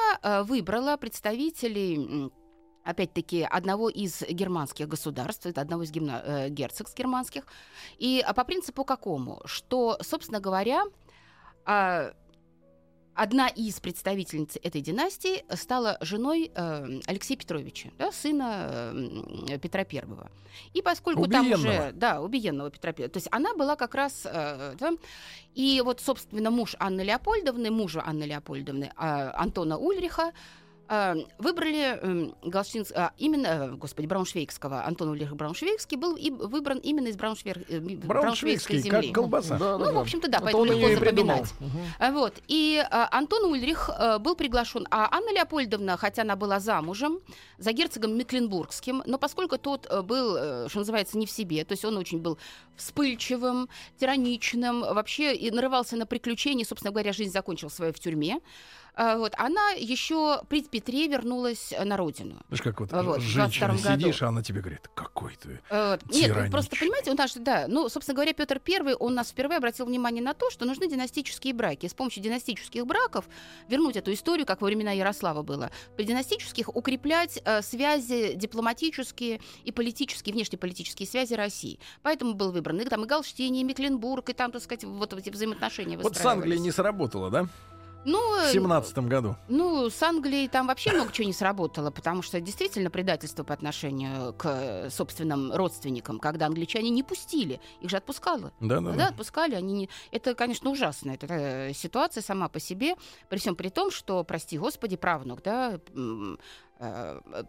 [0.44, 2.30] выбрала представителей
[2.90, 7.44] опять-таки, одного из германских государств, это одного из гимна, э, герцогств германских.
[7.98, 9.40] И а по принципу какому?
[9.44, 10.84] Что, собственно говоря,
[11.66, 12.12] э,
[13.14, 18.92] одна из представительниц этой династии стала женой э, Алексея Петровича, да, сына
[19.48, 20.30] э, Петра Первого.
[20.72, 21.50] И поскольку убиенного.
[21.50, 24.92] там уже, да, убиенного Петра Первого, то есть она была как раз, э, да,
[25.54, 30.32] и вот, собственно, муж Анны Леопольдовны, мужа Анны Леопольдовны, э, Антона Ульриха,
[31.38, 37.06] выбрали эм, Галштинс, а, именно, э, господи, Брауншвейгского, Антон Ульрих Брауншвейгский был и выбран именно
[37.06, 39.06] из э, Брауншвейгской земли.
[39.06, 39.56] как колбаса.
[39.56, 41.54] Да, ну, да, в общем-то, да, поэтому легко запоминать.
[41.60, 42.12] Угу.
[42.12, 42.34] Вот.
[42.48, 47.20] И а, Антон Ульрих а, был приглашен, а Анна Леопольдовна, хотя она была замужем
[47.58, 51.96] за герцогом Мекленбургским, но поскольку тот был, что называется, не в себе, то есть он
[51.98, 52.36] очень был
[52.74, 58.40] вспыльчивым, тираничным, вообще и нарывался на приключения, собственно говоря, жизнь закончил свою в тюрьме,
[58.96, 62.40] вот, она еще при Петре вернулась на родину.
[62.48, 66.00] Знаешь, как вот, вот женщина сидишь, а она тебе говорит, какой ты вот.
[66.12, 69.86] Нет, просто понимаете, у нас, да, ну, собственно говоря, Петр Первый, он нас впервые обратил
[69.86, 71.86] внимание на то, что нужны династические браки.
[71.86, 73.26] С помощью династических браков
[73.68, 79.72] вернуть эту историю, как во времена Ярослава было, при династических укреплять э, связи дипломатические и
[79.72, 81.78] политические, внешнеполитические связи России.
[82.02, 85.30] Поэтому был выбран и, там, и Галштини, и Мекленбург, и там, так сказать, вот эти
[85.30, 87.46] взаимоотношения Вот с Англией не сработало, да?
[88.04, 89.36] Ну, в семнадцатом году.
[89.48, 94.32] Ну, с Англией там вообще много чего не сработало, потому что действительно предательство по отношению
[94.34, 98.52] к собственным родственникам, когда англичане не пустили, их же отпускало.
[98.60, 99.06] Да, да, да.
[99.08, 99.90] отпускали, они не...
[100.12, 101.10] Это, конечно, ужасно.
[101.10, 102.94] Это э, ситуация сама по себе,
[103.28, 105.78] при всем при том, что, прости господи, правнук, да,
[106.80, 107.44] э,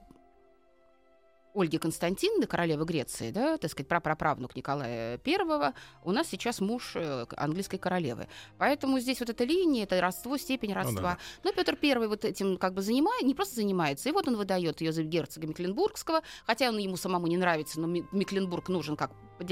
[1.54, 7.26] Ольги Константиновны, королевы Греции, да, так сказать, прапраправнук Николая I, у нас сейчас муж э,
[7.36, 8.28] английской королевы.
[8.58, 10.94] Поэтому здесь вот эта линия, это родство, степень родства.
[10.94, 11.18] Ну, да.
[11.44, 14.82] Но Петр I вот этим как бы занимает, не просто занимается, и вот он выдает
[14.82, 19.12] ее за герцога Мекленбургского, хотя он ему самому не нравится, но Мекленбург нужен как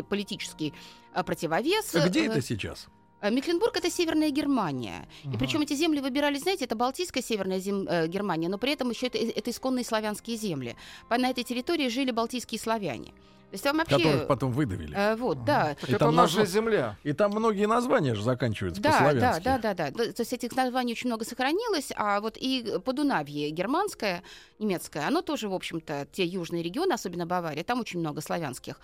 [0.10, 0.74] политический
[1.14, 1.96] э, противовес.
[1.96, 2.88] А где это сейчас?
[3.22, 5.08] Э, Мекленбург это Северная Германия.
[5.24, 5.34] Угу.
[5.34, 7.88] И причем эти земли выбирались, знаете, это Балтийская Северная зем...
[7.88, 10.76] э, Германия, но при этом еще это, это исконные славянские земли.
[11.10, 13.14] На этой территории жили балтийские славяне.
[13.50, 13.98] То есть там вообще...
[13.98, 14.96] Которых потом выдавили.
[14.96, 15.76] Э, вот, да.
[15.80, 16.50] Так и это там наша наз...
[16.50, 16.98] земля.
[17.04, 19.44] И там многие названия же заканчиваются да, по-славянски.
[19.44, 20.14] Да, да, да, да.
[20.14, 24.22] То есть этих названий очень много сохранилось, а вот и Подунавье германское,
[24.60, 28.80] немецкое, оно тоже, в общем-то, те южные регионы, особенно Бавария, там очень много славянских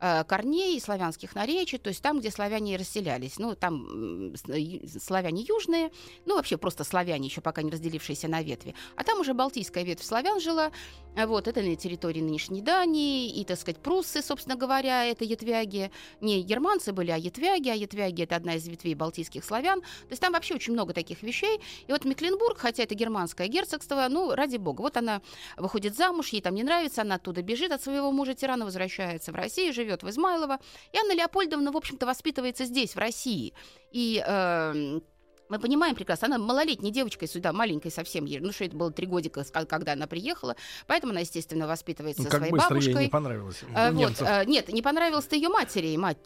[0.00, 3.38] э, корней, славянских наречий, то есть там, где славяне расселялись.
[3.38, 5.92] Ну, там э, славяне южные,
[6.26, 8.74] ну, вообще просто славяне, еще пока не разделившиеся на ветви.
[8.96, 10.72] А там уже балтийская ветвь славян жила,
[11.16, 13.80] вот, это на территории нынешней Дании, и, так сказать,
[14.10, 15.90] пруссы, собственно говоря, это ятвяги.
[16.20, 19.80] Не германцы были, а ятвяги, а ятвяги— это одна из ветвей балтийских славян.
[19.80, 21.60] То есть там вообще очень много таких вещей.
[21.86, 24.82] И вот Мекленбург, хотя это германское герцогство, ну, ради бога.
[24.82, 25.20] Вот она
[25.56, 29.34] выходит замуж, ей там не нравится, она оттуда бежит от своего мужа тирана, возвращается в
[29.34, 30.58] Россию, живет в Измайлово.
[30.92, 33.54] И Анна Леопольдовна, в общем-то, воспитывается здесь, в России.
[33.92, 35.00] И э,
[35.50, 39.44] мы понимаем прекрасно, она малолетней девочкой сюда, маленькой совсем, ну что это было три годика,
[39.66, 42.94] когда она приехала, поэтому она, естественно, воспитывается ну, как своей быстро бабушкой.
[42.94, 43.60] Ей не понравилось.
[43.74, 46.18] А, вот, а, нет, не понравилось-то ее матери, мать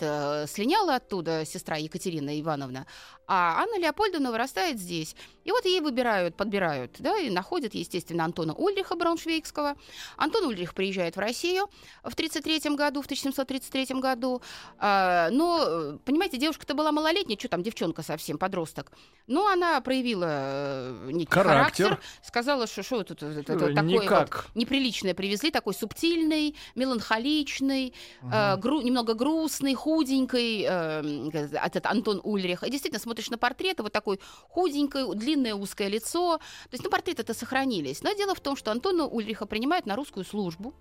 [0.51, 2.87] слиняла оттуда, сестра Екатерина Ивановна,
[3.27, 5.17] а Анна Леопольдовна вырастает здесь.
[5.45, 9.77] И вот ей выбирают, подбирают, да, и находят, естественно, Антона Ульриха Брауншвейгского.
[10.17, 11.69] Антон Ульрих приезжает в Россию
[12.03, 14.43] в 1933 году, в 1733 году.
[14.79, 18.93] А, но, понимаете, девушка-то была малолетняя, что там, девчонка совсем, подросток.
[19.27, 24.46] Но она проявила э, некий характер, характер сказала, что что тут это, это, такое вот
[24.55, 28.31] неприличное привезли, такой субтильный, меланхоличный, угу.
[28.31, 32.64] э, гру, немного грустный, худенький, э, этот Антон Ульрих.
[32.64, 36.37] И действительно, смотришь на портрет, вот такой худенький, длинное узкое лицо.
[36.38, 38.03] То есть, ну, портреты это сохранились.
[38.03, 40.74] Но дело в том, что Антона Ульриха принимают на русскую службу,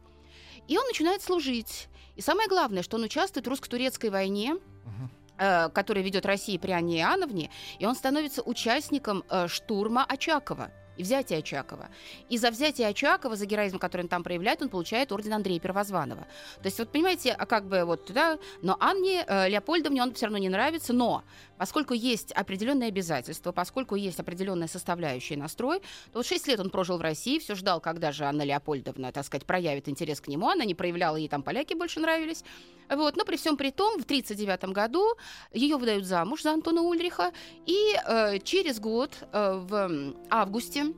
[0.67, 1.87] и он начинает служить.
[2.17, 4.53] И самое главное, что он участвует в русско-турецкой войне.
[4.53, 11.03] Угу который ведет Россия при Анне Иоанновне, и он становится участником э, штурма Очакова и
[11.03, 11.89] взятие Очакова.
[12.29, 16.21] И за взятие Очакова, за героизм, который он там проявляет, он получает орден Андрея Первозванного.
[16.21, 20.25] То есть вот понимаете, а как бы вот да, но Анне э, Леопольдовне он все
[20.25, 21.23] равно не нравится, но
[21.57, 25.79] поскольку есть определенные обязательства, поскольку есть определенная составляющая настрой,
[26.11, 29.25] то вот 6 лет он прожил в России, все ждал, когда же Анна Леопольдовна, так
[29.25, 32.43] сказать, проявит интерес к нему, она не проявляла, ей там поляки больше нравились.
[32.89, 35.15] Вот, но при всем при том, в 1939 году
[35.53, 37.31] ее выдают замуж за Антона Ульриха,
[37.65, 40.92] и э, через год, э, в августе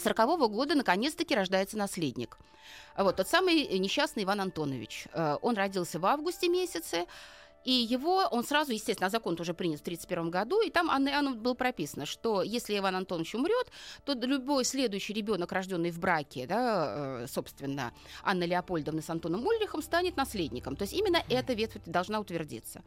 [0.00, 2.38] 1940 года наконец-таки рождается наследник.
[2.96, 5.08] Вот тот самый несчастный Иван Антонович.
[5.12, 7.06] Э, он родился в августе месяце.
[7.64, 11.40] И его, он сразу, естественно, закон уже принят в 1931 году, и там Анна Иоанновна
[11.40, 13.68] было прописано, что если Иван Антонович умрет,
[14.04, 19.82] то любой следующий ребенок, рожденный в браке, да, э, собственно, Анна Леопольдовна с Антоном Ульрихом,
[19.82, 20.76] станет наследником.
[20.76, 22.82] То есть именно эта ветвь должна утвердиться.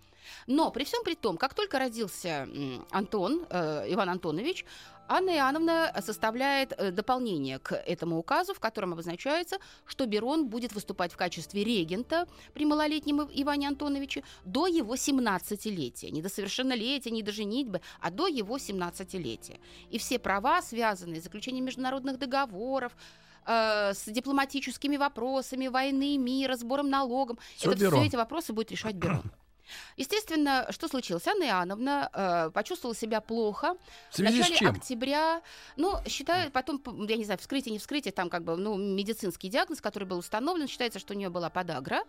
[0.46, 2.48] Но при всем при том, как только родился
[2.92, 4.64] Антон, э, Иван Антонович,
[5.08, 11.14] Анна Иоанновна составляет э, дополнение к этому указу, в котором обозначается, что Берон будет выступать
[11.14, 16.12] в качестве регента при малолетнем Иване Антоновиче до его 17-летия.
[16.12, 19.60] Не до совершеннолетия, не до женитьбы, а до его 17-летия.
[19.90, 22.92] И все права, связанные с заключением международных договоров,
[23.46, 28.96] э, с дипломатическими вопросами войны, мира, сбором налогом, все, это, все эти вопросы будет решать
[28.96, 29.24] Берон.
[29.96, 31.28] Естественно, что случилось?
[31.28, 33.76] Анна Иоанновна э, почувствовала себя плохо.
[34.12, 35.42] В, в начале октября,
[35.76, 39.82] ну, считают, потом, я не знаю, вскрытие, не вскрытие, там как бы, ну, медицинский диагноз,
[39.82, 42.04] который был установлен, считается, что у нее была подагра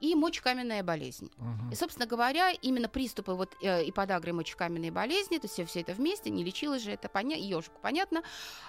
[0.00, 1.30] и мочекаменная болезнь.
[1.36, 1.72] Угу.
[1.72, 5.64] И, собственно говоря, именно приступы вот э, и подагры, и мочекаменной болезни, то есть все,
[5.66, 8.22] все это вместе, не лечилось же, это поня- ежику понятно,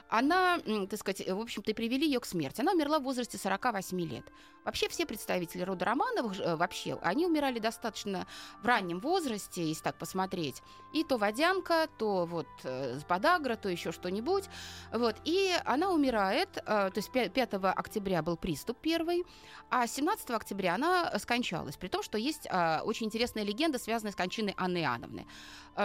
[0.09, 2.61] она, так сказать, в общем-то, привели ее к смерти.
[2.61, 4.25] Она умерла в возрасте 48 лет.
[4.65, 8.27] Вообще все представители рода Романовых, э, вообще, они умирали достаточно
[8.61, 10.61] в раннем возрасте, если так посмотреть.
[10.93, 14.45] И то водянка, то вот э, подагра, то еще что-нибудь.
[14.91, 15.15] Вот.
[15.23, 19.25] И она умирает, э, то есть 5 октября был приступ первый,
[19.69, 21.77] а 17 октября она скончалась.
[21.77, 25.25] При том, что есть э, очень интересная легенда, связанная с кончиной Анны Иоанновны,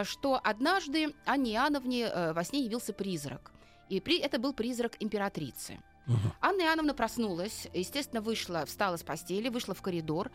[0.05, 3.53] что однажды Анне Иоанновне во сне явился призрак.
[3.89, 5.79] И при, это был призрак императрицы.
[6.09, 6.17] Угу.
[6.41, 10.31] Анна Иоанновна проснулась, естественно, вышла, встала с постели, вышла в коридор,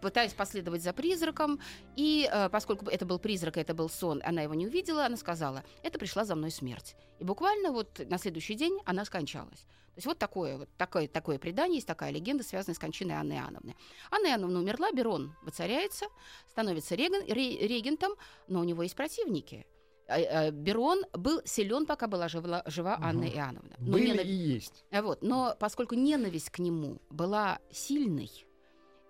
[0.00, 1.60] пытаясь последовать за призраком.
[1.94, 5.62] И э, поскольку это был призрак, это был сон, она его не увидела, она сказала,
[5.82, 6.96] это пришла за мной смерть.
[7.20, 9.66] И буквально вот на следующий день она скончалась.
[9.92, 13.34] То есть вот такое, вот такое, такое предание, есть такая легенда, связанная с кончиной Анны
[13.34, 13.76] Иоанновны.
[14.10, 16.06] Анна Иоанновна умерла, Берон воцаряется,
[16.48, 18.12] становится реген, регентом,
[18.48, 19.66] но у него есть противники.
[20.12, 23.04] А, а, Берон был силен, пока была жива, жива угу.
[23.04, 23.76] Анна Иоанновна.
[23.78, 24.24] Но Были ненав...
[24.24, 24.84] и есть.
[24.90, 25.22] Вот.
[25.22, 28.30] Но поскольку ненависть к нему была сильной,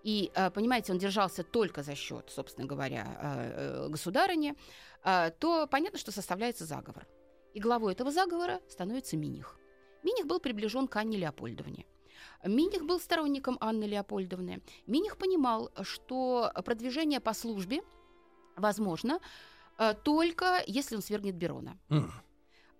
[0.05, 4.55] и, а, понимаете, он держался только за счет, собственно говоря, э, государыни,
[5.05, 7.09] то понятно, что составляется заговор.
[7.55, 9.59] И главой этого заговора становится Миних.
[10.05, 11.87] Миних был приближен к Анне Леопольдовне.
[12.45, 14.63] Миних был сторонником Анны Леопольдовны.
[14.87, 17.83] Миних понимал, что продвижение по службе
[18.57, 19.19] возможно Э,
[20.05, 21.79] только если он свергнет Берона.
[21.89, 22.11] Mm.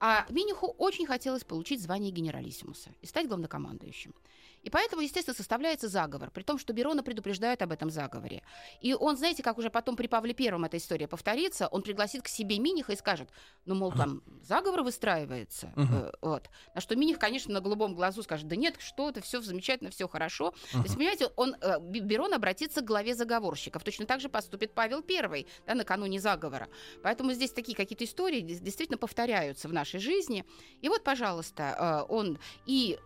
[0.05, 4.15] А Миниху очень хотелось получить звание генералиссимуса и стать главнокомандующим.
[4.63, 8.43] И поэтому, естественно, составляется заговор, при том, что Берона предупреждает об этом заговоре.
[8.81, 12.29] И он, знаете, как уже потом при Павле Первом эта история повторится, он пригласит к
[12.29, 13.29] себе Миниха и скажет,
[13.65, 15.73] ну, мол, там заговор выстраивается.
[15.77, 16.15] Uh-huh.
[16.21, 16.51] вот.
[16.75, 20.09] На что Миних, конечно, на голубом глазу скажет, да нет, что это, все замечательно, все
[20.09, 20.49] хорошо.
[20.49, 20.79] Uh-huh.
[20.79, 23.83] То есть, понимаете, он, э, Берон обратится к главе заговорщиков.
[23.83, 26.69] Точно так же поступит Павел Первый, да, накануне заговора.
[27.03, 30.45] Поэтому здесь такие какие-то истории действительно повторяются в нашей жизни.
[30.81, 32.99] И вот, пожалуйста, э, он и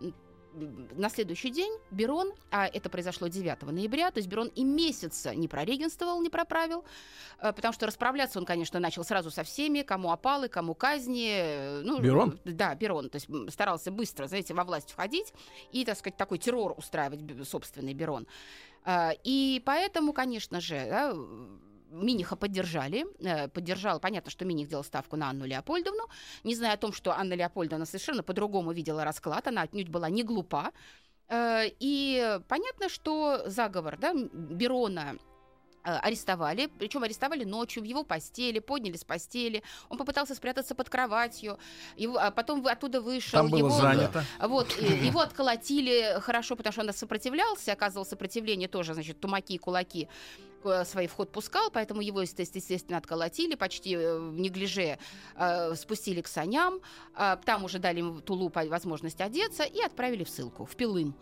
[0.56, 5.48] на следующий день Берон, а это произошло 9 ноября, то есть Берон и месяца не
[5.48, 6.84] прорегенствовал, не проправил,
[7.40, 11.30] э, потому что расправляться он, конечно, начал сразу со всеми, кому опалы, кому казни.
[11.30, 12.40] Э, ну, Берон?
[12.44, 15.32] Да, Берон, то есть старался быстро, знаете, во власть входить
[15.72, 18.26] и, так сказать, такой террор устраивать собственный Берон.
[18.84, 21.14] Э, и поэтому, конечно же, да,
[21.90, 23.06] Миниха поддержали.
[23.20, 26.08] Э, поддержал, понятно, что Миних делал ставку на Анну Леопольдовну,
[26.44, 30.22] не зная о том, что Анна Леопольдовна совершенно по-другому видела расклад, она отнюдь была не
[30.22, 30.72] глупа.
[31.28, 35.16] Э, и понятно, что заговор да, Берона
[35.86, 41.58] арестовали, причем арестовали ночью в его постели, подняли с постели, он попытался спрятаться под кроватью,
[41.96, 43.38] его, а потом оттуда вышел.
[43.38, 44.24] Там было его, занято.
[44.40, 50.08] Вот, его отколотили хорошо, потому что он сопротивлялся, оказывал сопротивление тоже, значит, тумаки и кулаки
[50.84, 54.98] свои вход пускал, поэтому его, естественно, отколотили, почти э, в неглиже
[55.36, 56.80] э, спустили к саням,
[57.16, 61.14] э, там уже дали ему Тулу возможность одеться и отправили в ссылку, в Пилым.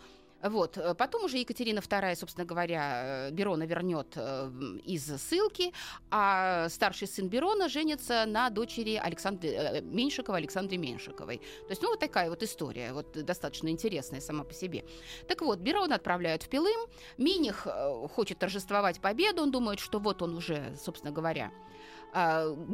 [0.45, 0.77] Вот.
[0.77, 4.51] Э, потом уже Екатерина II, собственно говоря, э, Берона вернет э,
[4.85, 5.73] из ссылки,
[6.11, 11.39] а старший сын Берона женится на дочери Александры Меньшикова, Александре Меньшиковой.
[11.39, 14.85] То есть, ну, вот такая вот история, вот достаточно интересная сама по себе.
[15.29, 17.67] Так вот, Берона отправляют в Пилым, Миних
[18.15, 21.53] хочет торжествовать победу, он думает, что вот он уже, собственно говоря,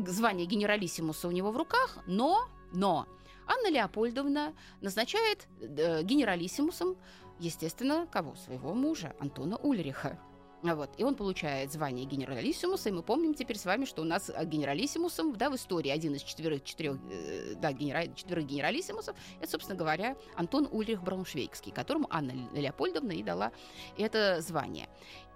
[0.07, 3.07] звание генералиссимуса у него в руках, но, но
[3.47, 6.97] Анна Леопольдовна назначает генералиссимусом
[7.41, 8.35] естественно, кого?
[8.37, 10.19] Своего мужа, Антона Ульриха.
[10.63, 10.91] Вот.
[10.99, 14.45] И он получает звание генералиссимуса, и мы помним теперь с вами, что у нас э,
[14.45, 19.79] генералиссимусом, да, в истории один из четверых, четырех, э, да, генера, четверых генералиссимусов, это, собственно
[19.79, 23.53] говоря, Антон Ульрих Брауншвейгский, которому Анна Леопольдовна и дала
[23.97, 24.89] это звание.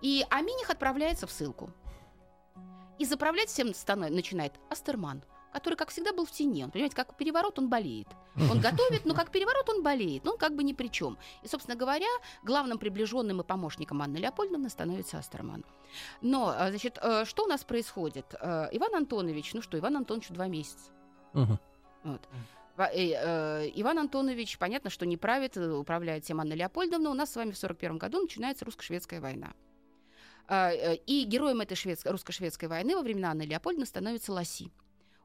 [0.02, 1.70] И Аминих отправляется в ссылку.
[2.98, 5.22] И заправлять всем становится, начинает Астерман–
[5.54, 6.64] который, как всегда, был в тени.
[6.64, 8.08] Он, понимаете, как переворот он болеет.
[8.50, 11.16] Он готовит, но как переворот он болеет, но он как бы ни при чем.
[11.44, 12.08] И, собственно говоря,
[12.42, 15.64] главным приближенным и помощником Анны Леопольдовны становится Астерман.
[16.20, 18.34] Но, а, значит, э, что у нас происходит?
[18.40, 20.90] Э, Иван Антонович, ну что, Иван Антонович два месяца.
[22.02, 22.20] Вот.
[22.76, 27.10] Э, Иван Антонович, понятно, что не правит, управляет тем Анна Леопольдовна.
[27.10, 29.52] У нас с вами в 1941 году начинается русско-шведская война.
[31.06, 34.72] И героем этой шведско- русско-шведской войны во времена Анны Леопольдовны становится Ласи.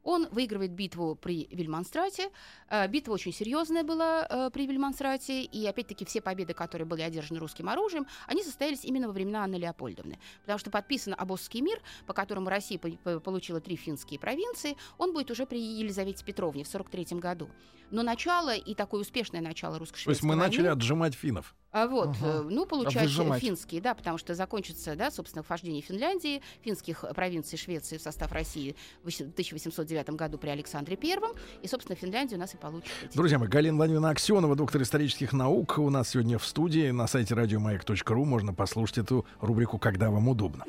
[0.03, 2.29] Он выигрывает битву при Вильманстрате.
[2.69, 7.39] Э, битва очень серьезная была э, при Вильманстрате, и опять-таки все победы, которые были одержаны
[7.39, 10.19] русским оружием, они состоялись именно во времена Анны Леопольдовны.
[10.41, 15.45] Потому что подписан Обосский мир, по которому Россия получила три финские провинции, он будет уже
[15.45, 17.49] при Елизавете Петровне в 1943 году.
[17.91, 21.55] Но начало и такое успешное начало русско-шведской То есть мы войны, начали отжимать финнов.
[21.71, 22.43] А вот, ага.
[22.49, 23.41] ну, получается, Выжимать.
[23.41, 28.75] финские, да, потому что закончится, да, собственно, вхождение Финляндии, финских провинций Швеции в состав России
[29.03, 32.89] в 1809 году при Александре Первом, и, собственно, Финляндию у нас и получит.
[33.13, 37.36] Друзья мои, Галина Владимировна Аксенова, доктор исторических наук, у нас сегодня в студии на сайте
[37.36, 40.65] радиомаяк.ру можно послушать эту рубрику «Когда вам удобно».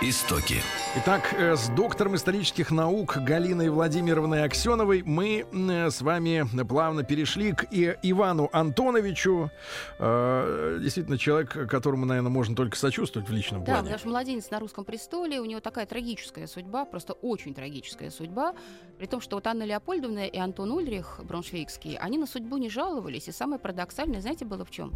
[0.00, 0.62] Истоки.
[0.94, 7.52] Итак, э, с доктором исторических наук Галиной Владимировной Аксеновой мы э, с вами плавно перешли
[7.52, 9.50] к Ивану Антоновичу.
[9.98, 13.78] Э, действительно, человек, которому, наверное, можно только сочувствовать в личном да, плане.
[13.78, 18.10] Да, потому что младенец на русском престоле, у него такая трагическая судьба, просто очень трагическая
[18.12, 18.54] судьба.
[18.98, 23.26] При том, что вот Анна Леопольдовна и Антон Ульрих Брауншвейгский, они на судьбу не жаловались.
[23.26, 24.92] И самое парадоксальное, знаете, было в чем?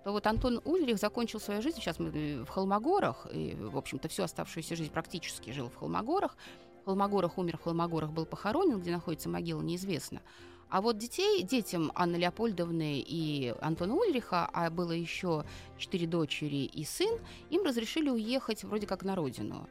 [0.00, 4.08] Что вот Антон Ульрих закончил свою жизнь, сейчас мы э, в Холмогорах, и, в общем-то,
[4.08, 6.36] всю оставшуюся жизнь практически жил в Холмогорах.
[6.82, 10.22] В Холмогорах умер, в Холмогорах был похоронен, где находится могила, неизвестно.
[10.70, 15.44] А вот детей, детям Анны Леопольдовны и Антона Ульриха, а было еще
[15.78, 17.18] четыре дочери и сын,
[17.50, 19.68] им разрешили уехать вроде как на родину.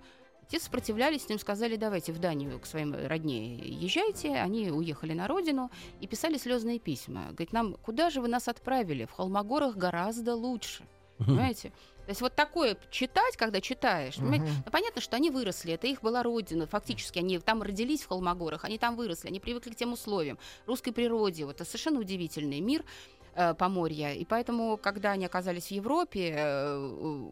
[0.48, 4.36] Те сопротивлялись, им сказали, давайте в Данию к своим родне езжайте.
[4.36, 5.70] Они уехали на родину
[6.00, 7.28] и писали слезные письма.
[7.32, 9.06] Говорит, нам, куда же вы нас отправили?
[9.06, 10.84] В Холмогорах гораздо лучше.
[11.18, 11.72] Понимаете?
[12.06, 14.39] То есть вот такое читать, когда читаешь, uh-huh.
[14.66, 18.64] ну, понятно, что они выросли, это их была родина, фактически они там родились в Холмогорах,
[18.64, 22.86] они там выросли, они привыкли к тем условиям, русской природе, вот это совершенно удивительный мир,
[23.38, 24.14] э, Поморья.
[24.14, 26.78] И поэтому, когда они оказались в Европе, э,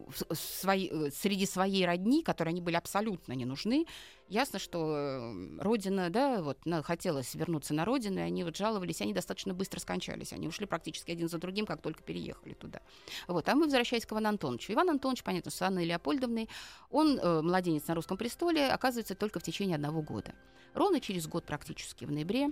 [0.08, 3.86] в, свои, э, среди своей родни, которой они были абсолютно не нужны,
[4.28, 9.12] ясно, что э, родина, да, вот хотелось вернуться на родину, и они вот жаловались, они
[9.12, 10.32] достаточно быстро скончались.
[10.32, 12.80] Они ушли практически один за другим, как только переехали туда.
[13.26, 13.48] Вот.
[13.48, 14.72] А мы возвращаясь к Ивану Антоновичу.
[14.72, 16.48] Иван Антонович, понятно, с Анной Леопольдовной,
[16.90, 20.34] он, э, младенец на русском престоле, оказывается только в течение одного года.
[20.74, 22.50] Ровно через год практически, в ноябре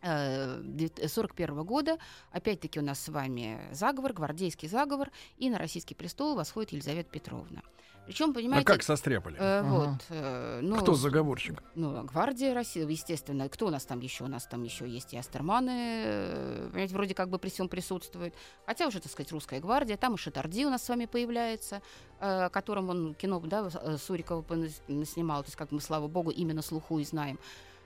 [0.00, 1.98] 1941 года.
[2.30, 7.62] Опять-таки у нас с вами заговор, гвардейский заговор, и на российский престол восходит Елизавета Петровна.
[8.08, 8.62] Причем, понимаете...
[8.62, 9.36] А как состряпали?
[9.38, 9.68] Э, ага.
[9.68, 11.62] вот, э, ну, Кто заговорщик?
[11.74, 13.50] Ну, гвардия России, естественно.
[13.50, 14.24] Кто у нас там еще?
[14.24, 18.32] У нас там еще есть и Астерманы, э, понимаете, вроде как бы при всем присутствует.
[18.64, 19.98] Хотя уже, так сказать, русская гвардия.
[19.98, 21.82] Там и Шатарди у нас с вами появляется,
[22.18, 24.42] э, которым он кино, да, э, Сурикова
[25.04, 25.42] снимал.
[25.42, 27.38] То есть, как мы, слава богу, именно слуху и знаем.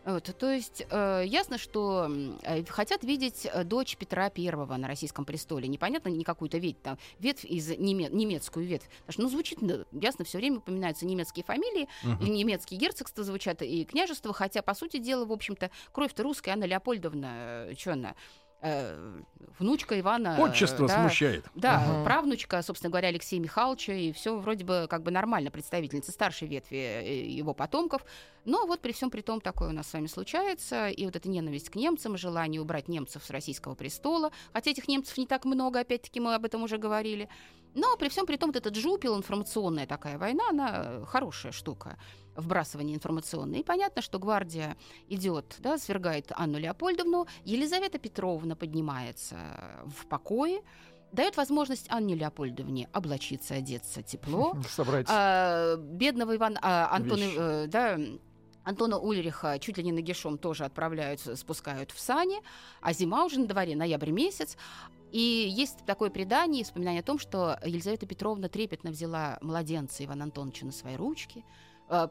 [0.04, 2.10] Вот, то есть э, ясно, что
[2.42, 5.68] э, хотят видеть э, дочь Петра Первого на российском престоле.
[5.68, 8.88] Непонятно не какую-то ветвь, там, ветвь из неме- немецкую ветвь.
[9.06, 9.58] Потому что, ну, звучит,
[9.92, 12.28] ясно, все время упоминаются немецкие фамилии, uh-huh.
[12.28, 17.68] немецкие герцогства звучат и княжества, хотя, по сути дела, в общем-то, кровь-то русская, Анна Леопольдовна,
[17.68, 18.14] э, что она,
[19.58, 20.36] внучка Ивана.
[20.38, 21.44] Отчество да, смущает.
[21.54, 22.04] Да, угу.
[22.04, 26.76] правнучка, собственно говоря, Алексея Михайловича, и все вроде бы как бы нормально, представительница старшей ветви
[26.76, 28.04] э, его потомков.
[28.44, 31.28] Но вот при всем при том такое у нас с вами случается, и вот эта
[31.28, 35.80] ненависть к немцам, желание убрать немцев с российского престола, хотя этих немцев не так много,
[35.80, 37.28] опять-таки мы об этом уже говорили.
[37.74, 41.96] Но при всем при том, вот этот жупел, информационная такая война, она хорошая штука
[42.36, 43.60] вбрасывание информационное.
[43.60, 44.76] И понятно, что гвардия
[45.08, 50.62] идет, да, свергает Анну Леопольдовну, Елизавета Петровна поднимается в покое,
[51.12, 54.56] дает возможность Анне Леопольдовне облачиться, одеться тепло.
[54.68, 55.06] Собрать.
[55.10, 57.98] А, бедного Ивана а, Антона, э, да,
[58.64, 62.40] Антона Ульриха чуть ли не нагишом тоже отправляют, спускают в сани,
[62.80, 64.56] а зима уже на дворе, ноябрь месяц.
[65.10, 70.64] И есть такое предание, вспоминание о том, что Елизавета Петровна трепетно взяла младенца Ивана Антоновича
[70.64, 71.44] на свои ручки,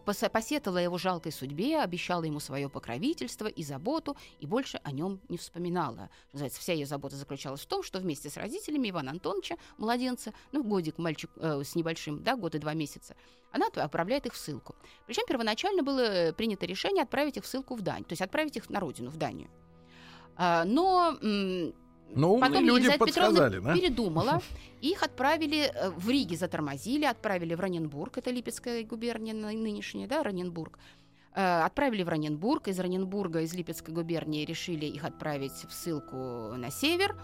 [0.05, 5.37] посетовала его жалкой судьбе, обещала ему свое покровительство и заботу, и больше о нем не
[5.37, 6.09] вспоминала.
[6.33, 10.63] Называется, вся ее забота заключалась в том, что вместе с родителями Ивана Антоновича, младенца, ну,
[10.63, 13.15] годик, мальчик э, с небольшим, да, год и два месяца,
[13.51, 14.75] она отправляет их в ссылку.
[15.07, 18.69] Причем первоначально было принято решение отправить их в ссылку в Дань, то есть отправить их
[18.69, 19.49] на родину, в Данию.
[20.37, 20.63] А,
[22.13, 23.79] но ну, Потом люди Елизавета подсказали, Петровна да?
[23.79, 24.41] передумала.
[24.81, 30.77] Их отправили э, в Риге, затормозили, отправили в Раненбург, это Липецкая губерния нынешняя, да, Раненбург.
[31.33, 36.15] Э, отправили в Раненбург, из Раненбурга, из Липецкой губернии решили их отправить в ссылку
[36.57, 37.15] на север.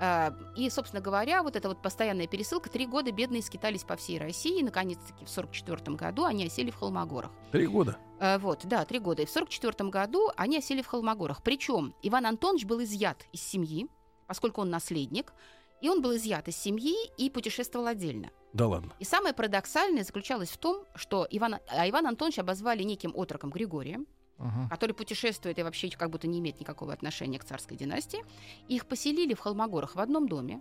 [0.00, 4.18] Э, и, собственно говоря, вот эта вот постоянная пересылка, три года бедные скитались по всей
[4.18, 7.32] России, и, наконец-таки, в 1944 году они осели в Холмогорах.
[7.52, 7.98] Три года?
[8.38, 9.22] Вот, да, три года.
[9.22, 11.42] И в 1944 году они осели в Холмогорах.
[11.42, 13.88] Причем Иван Антонович был изъят из семьи,
[14.30, 15.32] поскольку он наследник,
[15.80, 18.30] и он был изъят из семьи и путешествовал отдельно.
[18.52, 18.92] Да ладно.
[19.00, 24.06] И самое парадоксальное заключалось в том, что Иван, а Иван Антонович обозвали неким отроком Григорием,
[24.38, 24.68] uh-huh.
[24.70, 28.24] который путешествует и вообще как будто не имеет никакого отношения к царской династии.
[28.68, 30.60] Их поселили в Холмогорах в одном доме,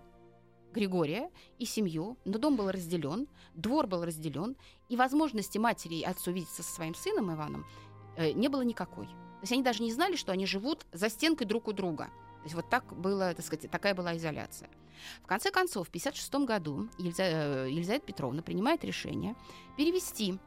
[0.74, 4.58] Григория и семью, но дом был разделен, двор был разделен,
[4.88, 7.68] и возможности матери и отцу видеться со своим сыном Иваном
[8.18, 9.06] э, не было никакой.
[9.06, 12.10] То есть они даже не знали, что они живут за стенкой друг у друга.
[12.40, 14.70] То есть вот так было, так сказать, такая была изоляция.
[15.24, 17.24] В конце концов, в 1956 году Елиза...
[17.24, 19.36] Э, Елизавета Петровна принимает решение
[19.78, 20.40] перевести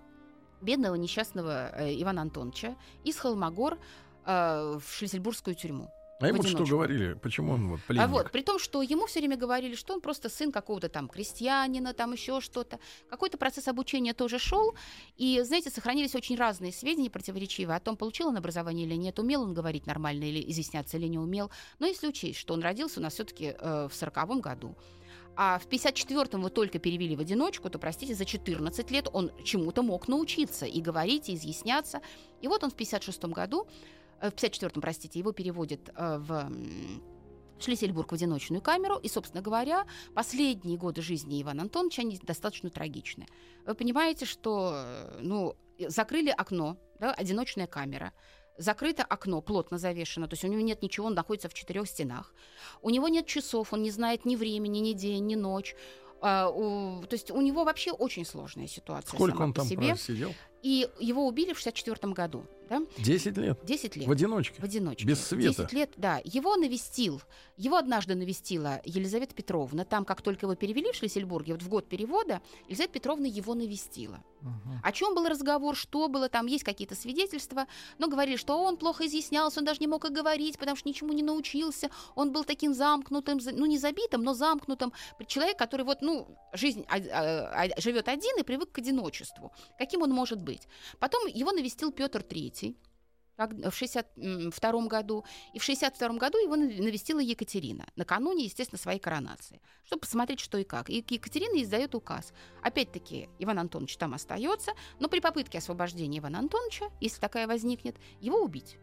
[0.60, 3.78] бедного несчастного э, Ивана Антоновича из Холмогор
[4.24, 5.90] э, в Шлиссельбургскую тюрьму.
[6.22, 7.14] А ему что говорили?
[7.14, 8.04] Почему он вот пленник?
[8.04, 11.08] А вот, при том, что ему все время говорили, что он просто сын какого-то там
[11.08, 12.78] крестьянина, там еще что-то.
[13.08, 14.74] Какой-то процесс обучения тоже шел.
[15.16, 19.42] И, знаете, сохранились очень разные сведения противоречивые о том, получил он образование или нет, умел
[19.42, 21.50] он говорить нормально или изъясняться или не умел.
[21.78, 24.76] Но если учесть, что он родился у нас все-таки э, в сороковом году,
[25.34, 29.82] а в 54-м его только перевели в одиночку, то, простите, за 14 лет он чему-то
[29.82, 32.02] мог научиться и говорить, и изъясняться.
[32.42, 33.66] И вот он в 56-м году
[34.30, 36.50] в 54-м, простите, его переводят э, в
[37.58, 38.96] Шлиссельбург в одиночную камеру.
[38.96, 43.26] И, собственно говоря, последние годы жизни Ивана Антоновича, они достаточно трагичны.
[43.66, 48.12] Вы понимаете, что э, ну, закрыли окно, да, одиночная камера,
[48.58, 52.34] закрыто окно, плотно завешено, то есть у него нет ничего, он находится в четырех стенах.
[52.82, 55.74] У него нет часов, он не знает ни времени, ни день, ни ночь.
[56.20, 59.16] А, у, то есть у него вообще очень сложная ситуация.
[59.16, 59.88] Сколько он там себе.
[59.88, 60.32] просидел?
[60.62, 62.46] И его убили в 64 году.
[62.70, 62.82] Да?
[62.98, 63.58] 10 лет?
[63.64, 64.06] 10 лет.
[64.06, 64.60] В одиночке?
[64.60, 65.04] В одиночке.
[65.04, 65.62] Без света?
[65.62, 66.20] 10 лет, да.
[66.24, 67.20] Его навестил,
[67.56, 69.84] его однажды навестила Елизавета Петровна.
[69.84, 74.22] Там, как только его перевели в Шлиссельбурге, вот в год перевода, Елизавета Петровна его навестила.
[74.40, 74.80] Угу.
[74.82, 77.66] О чем был разговор, что было, там есть какие-то свидетельства,
[77.98, 81.12] но говорили, что он плохо изъяснялся, он даже не мог и говорить, потому что ничему
[81.12, 84.92] не научился, он был таким замкнутым, ну не забитым, но замкнутым.
[85.26, 89.52] Человек, который вот, ну, жизнь а, а, а, живет один и привык к одиночеству.
[89.78, 90.52] Каким он может быть?
[90.52, 90.68] быть.
[90.98, 92.51] Потом его навестил Петр III
[93.38, 100.00] в 62 году, и в 62 году его навестила Екатерина, накануне, естественно, своей коронации, чтобы
[100.00, 100.90] посмотреть, что и как.
[100.90, 102.32] И Екатерина издает указ.
[102.62, 108.40] Опять-таки, Иван Антонович там остается, но при попытке освобождения Ивана Антоновича, если такая возникнет, его
[108.40, 108.76] убить.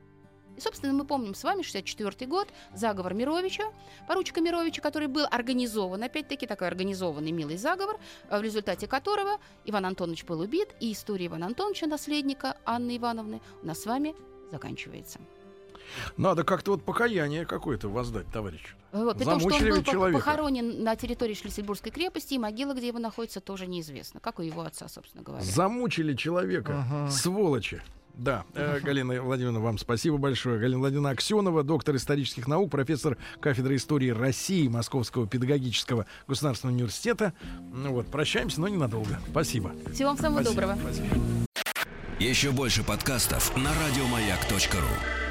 [0.60, 3.64] И, собственно, мы помним с вами 64 год, заговор Мировича,
[4.10, 7.98] поручика Мировича, который был организован, опять-таки такой организованный милый заговор,
[8.30, 13.40] э, в результате которого Иван Антонович был убит, и история Ивана Антоновича, наследника Анны Ивановны,
[13.64, 14.14] у нас с вами
[14.52, 15.22] заканчивается.
[16.18, 18.76] Надо как-то вот покаяние какое-то воздать, товарищ.
[18.92, 20.20] Вот, при том, что он был человека.
[20.20, 24.64] похоронен на территории Шлиссельбургской крепости, и могила, где его находится, тоже неизвестна, как у его
[24.64, 25.42] отца, собственно говоря.
[25.42, 27.10] Замучили человека, ага.
[27.10, 27.82] сволочи.
[28.14, 30.60] Да, э, Галина Владимировна, вам спасибо большое.
[30.60, 37.34] Галина Владимировна Аксенова, доктор исторических наук, профессор кафедры истории России Московского педагогического государственного университета.
[37.74, 39.20] Ну вот, прощаемся, но ненадолго.
[39.30, 39.72] Спасибо.
[39.94, 40.80] Всего вам самого спасибо, доброго.
[40.82, 41.08] Спасибо.
[42.20, 45.29] Еще больше подкастов на радиомаяк.ру